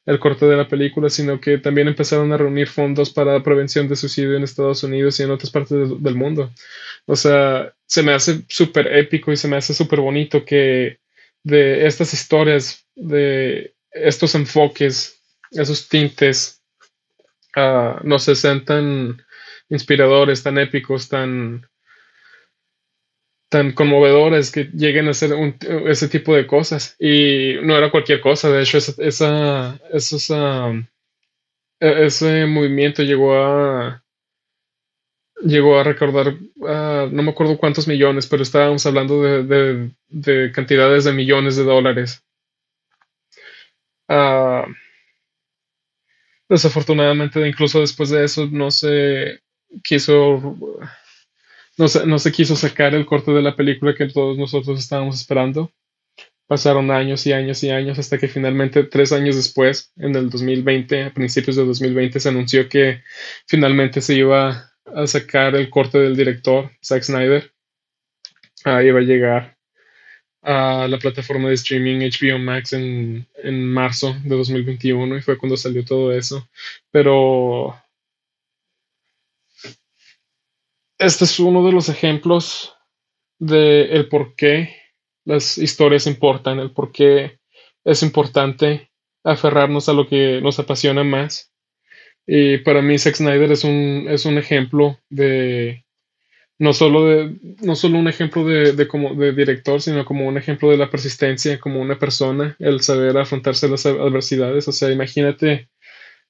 el 0.04 0.19
corte 0.19 0.47
de 0.47 0.57
la 0.57 0.69
película, 0.69 1.09
sino 1.09 1.40
que 1.40 1.59
también 1.59 1.88
empezaron 1.88 2.33
a 2.33 2.37
reunir 2.37 2.69
fondos 2.69 3.11
para 3.11 3.42
prevención 3.42 3.88
de 3.88 3.97
suicidio 3.97 4.37
en 4.37 4.42
Estados 4.42 4.83
Unidos 4.83 5.19
y 5.19 5.23
en 5.23 5.31
otras 5.31 5.50
partes 5.50 6.02
del 6.02 6.14
mundo. 6.14 6.50
O 7.07 7.16
sea, 7.16 7.73
se 7.87 8.02
me 8.02 8.12
hace 8.12 8.42
súper 8.49 8.88
épico 8.97 9.33
y 9.33 9.37
se 9.37 9.49
me 9.49 9.57
hace 9.57 9.73
súper 9.73 10.00
bonito 10.00 10.45
que 10.45 10.99
de 11.45 11.87
estas 11.87 12.12
historias, 12.12 12.87
de 12.95 13.75
estos 13.92 14.35
enfoques, 14.35 15.22
esos 15.52 15.88
tintes, 15.88 16.62
uh, 17.56 18.00
no 18.02 18.18
se 18.18 18.35
sean 18.35 18.64
tan 18.64 19.23
inspiradores, 19.68 20.42
tan 20.42 20.59
épicos, 20.59 21.09
tan 21.09 21.66
tan 23.49 23.73
conmovedores 23.73 24.50
que 24.50 24.71
lleguen 24.73 25.09
a 25.09 25.11
hacer 25.11 25.30
ese 25.87 26.09
tipo 26.09 26.35
de 26.35 26.47
cosas. 26.47 26.97
Y 26.99 27.56
no 27.62 27.76
era 27.76 27.90
cualquier 27.90 28.23
cosa, 28.23 28.50
de 28.50 28.62
hecho, 28.62 28.78
esa, 28.78 29.78
esa, 29.92 30.71
e, 31.78 32.06
ese 32.06 32.47
movimiento 32.47 33.02
llegó 33.02 33.37
a 33.37 34.02
llegó 35.44 35.78
a 35.78 35.85
recordar, 35.85 36.35
no 36.56 37.23
me 37.23 37.30
acuerdo 37.30 37.59
cuántos 37.59 37.87
millones, 37.88 38.26
pero 38.26 38.42
estábamos 38.42 38.87
hablando 38.87 39.23
de, 39.23 39.90
de, 40.09 40.52
cantidades 40.52 41.04
de 41.04 41.12
millones 41.12 41.56
de 41.56 41.64
dólares. 41.64 42.25
Ah, 44.09 44.66
desafortunadamente, 46.52 47.47
incluso 47.49 47.80
después 47.80 48.11
de 48.11 48.25
eso, 48.25 48.47
no 48.50 48.71
se 48.71 49.40
quiso 49.82 50.56
no 51.78 51.88
se, 51.88 52.06
no 52.06 52.18
se 52.18 52.32
quiso 52.32 52.54
sacar 52.56 52.94
el 52.94 53.06
corte 53.06 53.32
de 53.32 53.42
la 53.42 53.56
película 53.56 53.94
que 53.94 54.06
todos 54.06 54.37
nosotros 54.37 54.78
estábamos 54.78 55.16
esperando. 55.16 55.73
Pasaron 56.47 56.90
años 56.90 57.26
y 57.26 57.32
años 57.32 57.62
y 57.64 57.71
años 57.71 57.99
hasta 57.99 58.18
que 58.18 58.28
finalmente, 58.28 58.85
tres 58.85 59.12
años 59.12 59.37
después, 59.37 59.92
en 59.97 60.14
el 60.14 60.28
2020, 60.28 61.04
a 61.04 61.14
principios 61.14 61.56
de 61.56 61.64
2020, 61.64 62.21
se 62.21 62.28
anunció 62.28 62.68
que 62.68 63.02
finalmente 63.47 64.02
se 64.02 64.14
iba 64.16 64.71
a 64.85 65.06
sacar 65.06 65.54
el 65.56 65.71
corte 65.71 65.99
del 65.99 66.14
director, 66.14 66.71
Zack 66.85 67.04
Snyder. 67.04 67.52
Ah, 68.64 68.82
iba 68.82 68.99
a 68.99 69.02
llegar 69.02 69.56
a 70.43 70.89
la 70.89 70.99
plataforma 70.99 71.49
de 71.49 71.55
streaming 71.55 72.01
HBO 72.01 72.39
Max 72.39 72.73
en, 72.73 73.27
en 73.37 73.65
marzo 73.65 74.15
de 74.25 74.37
2021 74.37 75.17
y 75.17 75.23
fue 75.23 75.39
cuando 75.39 75.57
salió 75.57 75.85
todo 75.85 76.13
eso. 76.13 76.49
Pero 76.91 77.77
este 80.99 81.25
es 81.25 81.39
uno 81.41 81.65
de 81.65 81.73
los 81.73 81.89
ejemplos 81.89 82.75
de 83.39 83.85
el 83.85 84.09
por 84.09 84.35
qué 84.35 84.77
las 85.25 85.59
historias 85.59 86.07
importan, 86.07 86.59
el 86.59 86.73
por 86.73 86.93
qué 86.93 87.39
es 87.85 88.03
importante 88.03 88.91
aferrarnos 89.25 89.89
a 89.89 89.93
lo 89.93 90.09
que 90.09 90.41
nos 90.41 90.59
apasiona 90.59 91.05
más. 91.05 91.53
Y 92.27 92.59
para 92.59 92.83
mí 92.83 92.99
Zack 92.99 93.17
Snyder 93.17 93.51
es 93.51 93.65
un, 93.65 94.07
es 94.09 94.25
un 94.25 94.39
ejemplo 94.39 94.99
de 95.09 95.82
no 96.62 96.73
solo 96.73 97.07
de 97.07 97.35
no 97.61 97.75
solo 97.75 97.99
un 97.99 98.07
ejemplo 98.07 98.45
de, 98.45 98.87
como 98.87 99.16
de 99.16 99.33
director, 99.33 99.83
sino 99.83 100.04
como 100.04 100.28
un 100.28 100.38
ejemplo 100.38 100.71
de 100.71 100.76
la 100.76 100.88
persistencia 100.88 101.59
como 101.59 101.81
una 101.81 101.99
persona, 101.99 102.54
el 102.61 102.81
saber 102.83 103.19
afrontarse 103.19 103.69
las 103.69 103.85
adversidades. 103.85 104.69
O 104.69 104.73
sea, 104.73 104.92
imagínate, 104.92 105.69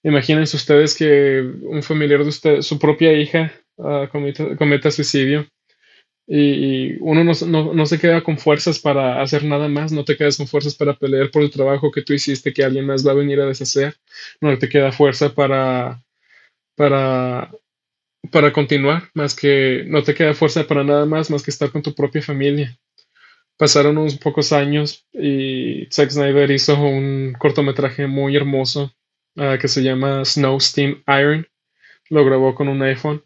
imagínense 0.03 0.57
ustedes 0.57 0.97
que 0.97 1.43
un 1.65 1.83
familiar 1.83 2.23
de 2.23 2.31
usted, 2.31 2.63
su 2.63 2.79
propia 2.79 3.13
hija, 3.13 3.53
uh, 3.77 4.09
cometa, 4.57 4.91
suicidio. 4.91 5.47
Y, 6.27 6.95
uno 7.01 7.25
no, 7.25 7.87
se 7.87 7.99
queda 7.99 8.23
con 8.23 8.39
fuerzas 8.39 8.79
para 8.79 9.21
hacer 9.21 9.45
nada 9.45 9.69
más, 9.69 9.93
no 9.93 10.03
te 10.03 10.17
quedas 10.17 10.39
con 10.39 10.49
fuerzas 10.49 10.75
para 10.75 10.95
pelear 10.95 11.31
por 11.31 11.43
el 11.43 11.51
trabajo 11.51 11.91
que 11.91 12.01
tú 12.01 12.15
hiciste 12.15 12.55
que 12.55 12.65
alguien 12.65 12.87
más 12.87 13.07
va 13.07 13.11
a 13.11 13.17
venir 13.17 13.39
a 13.39 13.47
deshacer, 13.47 13.97
no 14.41 14.57
te 14.57 14.71
queda 14.71 14.93
fuerza 14.93 15.35
para, 15.35 16.03
para, 16.75 17.51
para 18.33 18.53
continuar, 18.53 19.11
más 19.15 19.37
que 19.37 19.85
no 19.87 20.03
te 20.03 20.15
queda 20.15 20.35
fuerza 20.35 20.67
para 20.67 20.83
nada 20.83 21.07
más, 21.07 21.31
más 21.31 21.43
que 21.43 21.53
estar 21.53 21.71
con 21.71 21.83
tu 21.83 21.95
propia 21.95 22.23
familia. 22.23 22.77
Pasaron 23.57 23.99
unos 23.99 24.17
pocos 24.17 24.53
años 24.53 25.07
y 25.13 25.87
Zack 25.93 26.11
Snyder 26.11 26.51
hizo 26.51 26.75
un 26.81 27.35
cortometraje 27.39 28.09
muy 28.09 28.35
hermoso 28.35 28.93
ah, 29.37 29.59
que 29.61 29.69
se 29.69 29.83
llama 29.83 30.25
Snow 30.25 30.59
Steam 30.59 31.05
Iron. 31.07 31.47
Lo 32.09 32.25
grabó 32.25 32.55
con 32.55 32.69
un 32.69 32.83
iPhone 32.83 33.23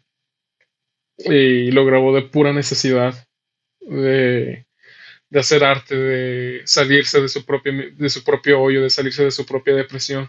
y 1.17 1.71
lo 1.71 1.85
grabó 1.85 2.13
de 2.13 2.21
pura 2.23 2.53
necesidad 2.53 3.15
de, 3.79 4.65
hacer 5.33 5.63
arte, 5.63 5.95
de 5.95 6.61
salirse 6.65 7.21
de 7.21 7.29
su, 7.29 7.45
propio, 7.45 7.73
de 7.95 8.09
su 8.09 8.23
propio 8.23 8.61
hoyo, 8.61 8.83
de 8.83 8.89
salirse 8.89 9.23
de 9.23 9.31
su 9.31 9.45
propia 9.45 9.73
depresión. 9.73 10.27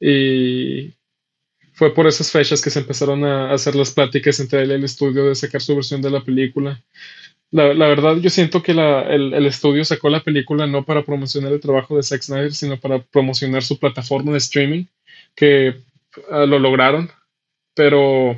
Y 0.00 0.97
fue 1.78 1.94
por 1.94 2.08
esas 2.08 2.32
fechas 2.32 2.60
que 2.60 2.70
se 2.70 2.80
empezaron 2.80 3.24
a 3.24 3.52
hacer 3.52 3.76
las 3.76 3.92
pláticas 3.92 4.40
entre 4.40 4.62
él 4.62 4.72
y 4.72 4.74
el 4.74 4.84
estudio 4.84 5.28
de 5.28 5.36
sacar 5.36 5.60
su 5.60 5.76
versión 5.76 6.02
de 6.02 6.10
la 6.10 6.24
película. 6.24 6.82
La, 7.52 7.72
verdad, 7.72 8.16
yo 8.16 8.28
siento 8.30 8.64
que 8.64 8.72
el, 8.72 9.32
el, 9.32 9.46
estudio 9.46 9.84
sacó 9.84 10.10
la 10.10 10.24
película 10.24 10.66
no 10.66 10.84
para 10.84 11.04
promocionar 11.04 11.52
el 11.52 11.60
trabajo 11.60 11.96
de 11.96 12.02
Zack 12.02 12.22
Snyder, 12.22 12.52
sino 12.52 12.78
para 12.80 12.98
promocionar 12.98 13.62
su 13.62 13.78
plataforma 13.78 14.32
de 14.32 14.38
streaming, 14.38 14.84
que 15.36 15.76
ah, 16.30 16.44
lo 16.46 16.58
lograron, 16.58 17.10
pero 17.74 18.36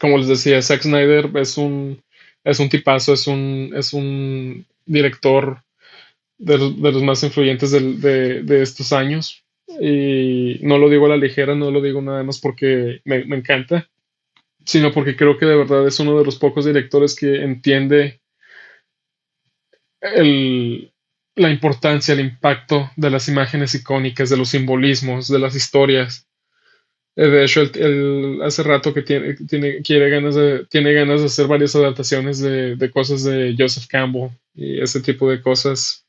como 0.00 0.18
les 0.18 0.26
decía, 0.26 0.60
Zack 0.60 0.82
Snyder 0.82 1.30
es 1.36 1.56
un, 1.56 2.02
es 2.42 2.58
un 2.58 2.68
tipazo, 2.68 3.12
es 3.12 3.28
un, 3.28 3.72
es 3.76 3.92
un 3.92 4.66
director 4.84 5.62
de 6.38 6.58
los, 6.58 7.02
más 7.04 7.22
influyentes 7.22 7.70
de, 7.70 8.42
de, 8.42 8.62
estos 8.62 8.92
años. 8.92 9.41
Y 9.80 10.58
no 10.62 10.78
lo 10.78 10.88
digo 10.88 11.06
a 11.06 11.10
la 11.10 11.16
ligera, 11.16 11.54
no 11.54 11.70
lo 11.70 11.80
digo 11.80 12.02
nada 12.02 12.22
más 12.22 12.40
porque 12.40 13.00
me, 13.04 13.18
encanta, 13.18 13.88
sino 14.64 14.92
porque 14.92 15.16
creo 15.16 15.38
que 15.38 15.46
de 15.46 15.56
verdad 15.56 15.86
es 15.86 15.98
uno 16.00 16.18
de 16.18 16.24
los 16.24 16.36
pocos 16.36 16.64
directores 16.64 17.16
que 17.16 17.42
entiende 17.42 18.20
el, 20.00 20.92
la 21.36 21.50
importancia, 21.50 22.14
el 22.14 22.20
impacto 22.20 22.90
de 22.96 23.10
las 23.10 23.28
imágenes 23.28 23.74
icónicas, 23.74 24.30
de 24.30 24.36
los 24.36 24.50
simbolismos, 24.50 25.28
de 25.28 25.38
las 25.38 25.54
historias. 25.54 26.28
Eh, 27.14 27.28
de 27.28 27.44
hecho, 27.44 27.62
él, 27.62 28.40
hace 28.42 28.62
rato 28.62 28.92
que 28.94 29.02
tiene, 29.02 29.34
tiene, 29.34 29.82
quiere 29.82 30.10
ganas 30.10 30.34
de, 30.34 30.66
tiene 30.66 30.92
ganas 30.92 31.20
de 31.20 31.26
hacer 31.26 31.46
varias 31.46 31.76
adaptaciones 31.76 32.40
de, 32.40 32.76
de 32.76 32.90
cosas 32.90 33.24
de 33.24 33.54
Joseph 33.58 33.86
Campbell 33.88 34.30
y 34.54 34.80
ese 34.80 35.00
tipo 35.00 35.30
de 35.30 35.40
cosas 35.40 36.06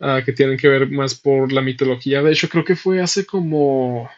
uh, 0.00 0.24
que 0.24 0.32
tienen 0.32 0.56
que 0.56 0.68
ver 0.68 0.90
más 0.90 1.14
por 1.14 1.52
la 1.52 1.60
mitología. 1.60 2.22
De 2.22 2.32
hecho, 2.32 2.48
creo 2.48 2.64
que 2.64 2.76
fue 2.76 3.00
hace 3.00 3.26
como 3.26 4.10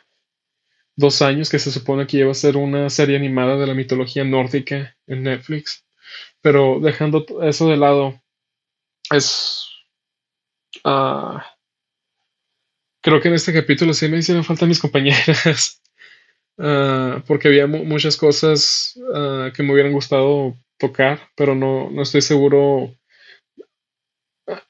dos 0.97 1.23
años 1.23 1.51
que 1.51 1.59
se 1.59 1.71
supone 1.71 2.07
que 2.07 2.19
iba 2.19 2.31
a 2.31 2.35
ser 2.35 2.57
una 2.57 2.89
serie 2.91 3.17
animada 3.17 3.57
de 3.57 3.67
la 3.67 3.75
mitología 3.75 4.25
nórdica 4.25 4.97
en 5.07 5.23
Netflix. 5.23 5.85
Pero 6.41 6.81
dejando 6.81 7.27
eso 7.43 7.69
de 7.69 7.77
lado, 7.77 8.21
es... 9.11 9.69
Uh, 10.85 11.39
creo 13.03 13.21
que 13.21 13.29
en 13.29 13.35
este 13.35 13.53
capítulo 13.53 13.95
sí 13.95 14.09
me 14.09 14.19
hicieron 14.19 14.45
falta 14.45 14.67
mis 14.67 14.81
compañeras. 14.81 15.83
Ah, 16.59 17.23
porque 17.27 17.49
había 17.49 17.67
muchas 17.67 18.17
cosas 18.17 18.99
ah, 19.15 19.51
que 19.55 19.62
me 19.62 19.73
hubieran 19.73 19.93
gustado 19.93 20.57
tocar, 20.79 21.21
pero 21.37 21.55
no, 21.55 21.91
no 21.91 22.03
estoy 22.03 22.23
seguro 22.23 22.95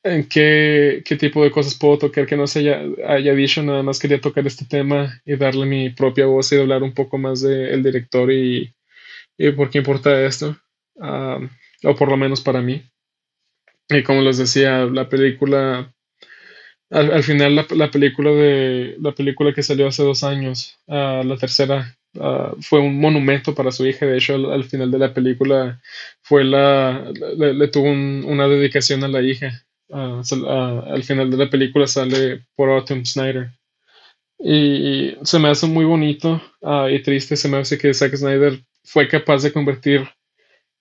en 0.02 0.28
qué, 0.28 1.02
qué, 1.04 1.16
tipo 1.16 1.44
de 1.44 1.50
cosas 1.50 1.74
puedo 1.74 1.98
tocar 1.98 2.26
que 2.26 2.36
no 2.36 2.46
se 2.46 2.60
haya, 3.06 3.34
dicho. 3.34 3.62
Nada 3.62 3.82
más 3.82 3.98
quería 3.98 4.20
tocar 4.20 4.46
este 4.46 4.64
tema 4.64 5.20
y 5.24 5.36
darle 5.36 5.66
mi 5.66 5.90
propia 5.90 6.26
voz 6.26 6.52
y 6.52 6.58
hablar 6.58 6.82
un 6.82 6.94
poco 6.94 7.18
más 7.18 7.42
del 7.42 7.82
director 7.82 8.30
y, 8.32 8.74
y, 9.38 9.50
por 9.52 9.70
qué 9.70 9.78
importa 9.78 10.24
esto, 10.24 10.56
o 10.96 11.96
por 11.96 12.08
lo 12.08 12.16
menos 12.16 12.40
para 12.40 12.62
mí. 12.62 12.82
Y 13.88 14.02
como 14.02 14.20
les 14.22 14.38
decía, 14.38 14.84
la 14.86 15.08
película 15.08 15.92
al, 16.90 17.22
final 17.24 17.56
la, 17.56 17.90
película 17.90 18.30
de 18.30 18.96
la 19.00 19.12
película 19.12 19.52
que 19.52 19.62
salió 19.62 19.88
hace 19.88 20.04
dos 20.04 20.22
años, 20.22 20.78
uh, 20.86 21.24
la 21.24 21.36
tercera, 21.36 21.96
uh, 22.14 22.60
fue 22.60 22.78
un 22.80 23.00
monumento 23.00 23.54
para 23.54 23.72
su 23.72 23.84
hija. 23.86 24.06
De 24.06 24.18
hecho, 24.18 24.34
al, 24.52 24.64
final 24.64 24.90
de 24.90 24.98
la 24.98 25.12
película 25.12 25.80
fue 26.22 26.44
la 26.44 27.10
le, 27.36 27.68
tuvo 27.68 27.90
una 27.90 28.48
dedicación 28.48 29.02
a 29.04 29.08
la 29.08 29.20
hija. 29.22 29.65
Uh, 29.88 30.20
al 30.86 31.04
final 31.04 31.30
de 31.30 31.36
la 31.36 31.48
película 31.48 31.86
sale 31.86 32.46
por 32.54 32.70
Autumn 32.70 33.04
Snyder. 33.06 33.52
Y, 34.38 35.16
se 35.22 35.38
me 35.38 35.48
hace 35.48 35.66
muy 35.66 35.84
bonito 35.84 36.40
y 36.90 37.02
triste. 37.02 37.36
Se 37.36 37.48
me 37.48 37.58
hace 37.58 37.78
que 37.78 37.94
Zack 37.94 38.16
Snyder 38.16 38.60
fue 38.84 39.08
capaz 39.08 39.42
de 39.42 39.52
convertir 39.52 40.08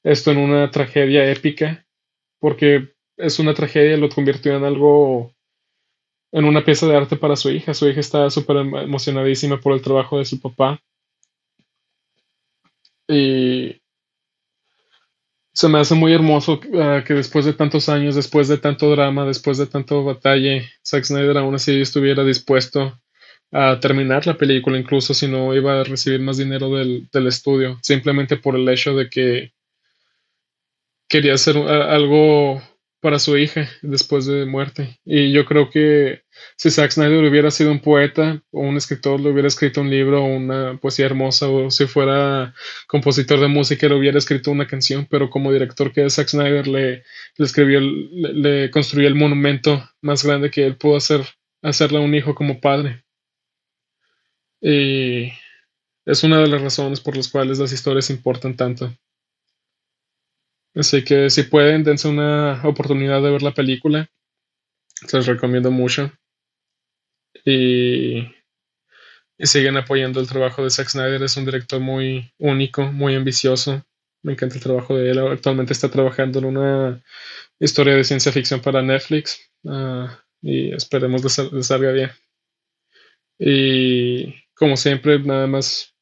esto 0.03 0.31
en 0.31 0.37
una 0.37 0.69
tragedia 0.69 1.29
épica, 1.31 1.85
porque 2.39 2.93
es 3.17 3.39
una 3.39 3.53
tragedia, 3.53 3.97
lo 3.97 4.09
convirtió 4.09 4.55
en 4.55 4.63
algo 4.63 5.33
en 6.31 6.45
una 6.45 6.65
pieza 6.65 6.85
de 6.85 6.97
arte 6.97 7.15
para 7.15 7.35
su 7.35 7.49
hija. 7.49 7.73
Su 7.73 7.87
hija 7.87 8.01
está 8.01 8.29
súper 8.29 8.57
emocionadísima 8.57 9.59
por 9.59 9.73
el 9.73 9.81
trabajo 9.81 10.19
de 10.19 10.25
su 10.25 10.39
papá. 10.41 10.79
Y 13.07 13.81
se 15.55 15.69
me 15.69 15.79
hace 15.79 15.95
muy 15.95 16.13
hermoso 16.13 16.59
ah, 16.73 17.01
que 17.07 17.13
después 17.13 17.45
de 17.45 17.53
tantos 17.53 17.87
años, 17.87 18.13
después 18.13 18.49
de 18.49 18.57
tanto 18.57 18.91
drama, 18.91 19.25
después 19.25 19.57
de 19.57 19.67
tanto 19.67 20.03
batalla, 20.03 20.61
Zack 20.85 21.05
Snyder 21.05 21.37
aún 21.37 21.55
así 21.55 21.79
estuviera 21.79 22.25
dispuesto 22.25 22.99
a 23.53 23.79
terminar 23.79 24.27
la 24.27 24.37
película, 24.37 24.77
incluso 24.77 25.13
si 25.13 25.29
no 25.29 25.55
iba 25.55 25.79
a 25.79 25.83
recibir 25.85 26.19
más 26.19 26.37
dinero 26.37 26.69
del, 26.75 27.07
del 27.11 27.27
estudio, 27.27 27.79
simplemente 27.81 28.35
por 28.35 28.57
el 28.57 28.67
hecho 28.67 28.95
de 28.95 29.09
que 29.09 29.53
quería 31.07 31.35
hacer 31.35 31.55
algo 31.57 32.61
para 33.05 33.19
su 33.19 33.37
hija 33.37 33.69
después 33.83 34.25
de 34.25 34.47
muerte. 34.47 34.99
Y 35.05 35.31
yo 35.31 35.45
creo 35.45 35.69
que 35.69 36.23
si 36.57 36.71
Zack 36.71 36.89
Snyder 36.89 37.23
hubiera 37.23 37.51
sido 37.51 37.71
un 37.71 37.79
poeta 37.79 38.41
o 38.49 38.61
un 38.61 38.77
escritor, 38.77 39.19
le 39.19 39.29
hubiera 39.29 39.47
escrito 39.47 39.79
un 39.81 39.91
libro 39.91 40.23
o 40.23 40.25
una 40.25 40.79
poesía 40.79 41.05
hermosa, 41.05 41.47
o 41.47 41.69
si 41.69 41.85
fuera 41.85 42.55
compositor 42.87 43.39
de 43.39 43.47
música, 43.47 43.87
le 43.87 43.93
hubiera 43.93 44.17
escrito 44.17 44.49
una 44.49 44.65
canción, 44.65 45.05
pero 45.07 45.29
como 45.29 45.53
director 45.53 45.93
que 45.93 46.03
es 46.03 46.15
Zack 46.15 46.29
Snyder, 46.29 46.67
le, 46.67 47.03
escribió, 47.37 47.79
le, 47.79 48.71
construyó 48.71 49.07
el 49.07 49.13
monumento 49.13 49.87
más 50.01 50.25
grande 50.25 50.49
que 50.49 50.65
él 50.65 50.75
pudo 50.75 50.97
hacer, 50.97 51.21
hacerle 51.61 51.99
a 51.99 52.01
un 52.01 52.15
hijo 52.15 52.33
como 52.33 52.59
padre. 52.59 53.03
Y 54.61 55.31
es 56.07 56.23
una 56.23 56.39
de 56.39 56.47
las 56.47 56.59
razones 56.59 57.01
por 57.01 57.15
las 57.15 57.27
cuales 57.27 57.59
las 57.59 57.71
historias 57.71 58.09
importan 58.09 58.55
tanto. 58.55 58.91
Así 60.75 61.03
que 61.05 61.29
si 61.29 61.43
pueden, 61.43 61.83
dense 61.83 62.07
una 62.09 62.61
oportunidad 62.67 63.21
de 63.21 63.31
ver 63.31 63.41
la 63.41 63.53
película. 63.53 64.09
Se 65.07 65.17
los 65.17 65.25
recomiendo 65.25 65.71
mucho. 65.71 66.11
Y, 67.45 68.27
siguen 69.39 69.77
apoyando 69.77 70.19
el 70.19 70.27
trabajo 70.27 70.63
de 70.63 70.69
Zack 70.69 70.89
Snyder. 70.89 71.23
Es 71.23 71.37
un 71.37 71.45
director 71.45 71.79
muy 71.79 72.33
único, 72.37 72.91
muy 72.91 73.15
ambicioso. 73.15 73.85
Me 74.21 74.33
encanta 74.33 74.55
el 74.55 74.61
trabajo 74.61 74.97
de 74.97 75.11
él. 75.11 75.19
Actualmente 75.19 75.71
está 75.71 75.89
trabajando 75.89 76.39
en 76.39 76.45
una 76.45 77.03
historia 77.59 77.95
de 77.95 78.03
ciencia 78.03 78.31
ficción 78.33 78.61
para 78.61 78.81
Netflix. 78.81 79.49
Ah, 79.65 80.23
y 80.41 80.73
esperemos 80.73 81.21
que 81.21 81.63
salga 81.63 81.91
bien. 81.91 82.11
Y 83.39 84.33
como 84.55 84.75
siempre, 84.75 85.19
nada 85.19 85.47
más 85.47 85.93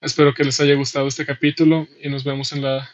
espero 0.00 0.34
que 0.34 0.44
les 0.44 0.60
haya 0.60 0.74
gustado 0.74 1.06
este 1.06 1.24
capítulo 1.24 1.86
y 2.02 2.08
nos 2.08 2.24
vemos 2.24 2.52
en 2.52 2.62
la 2.62 2.90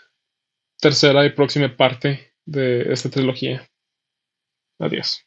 tercera 0.80 1.24
y 1.24 1.30
próxima 1.30 1.74
parte 1.76 2.34
de 2.44 2.92
esta 2.92 3.10
trilogía. 3.10 3.68
Adiós. 4.78 5.24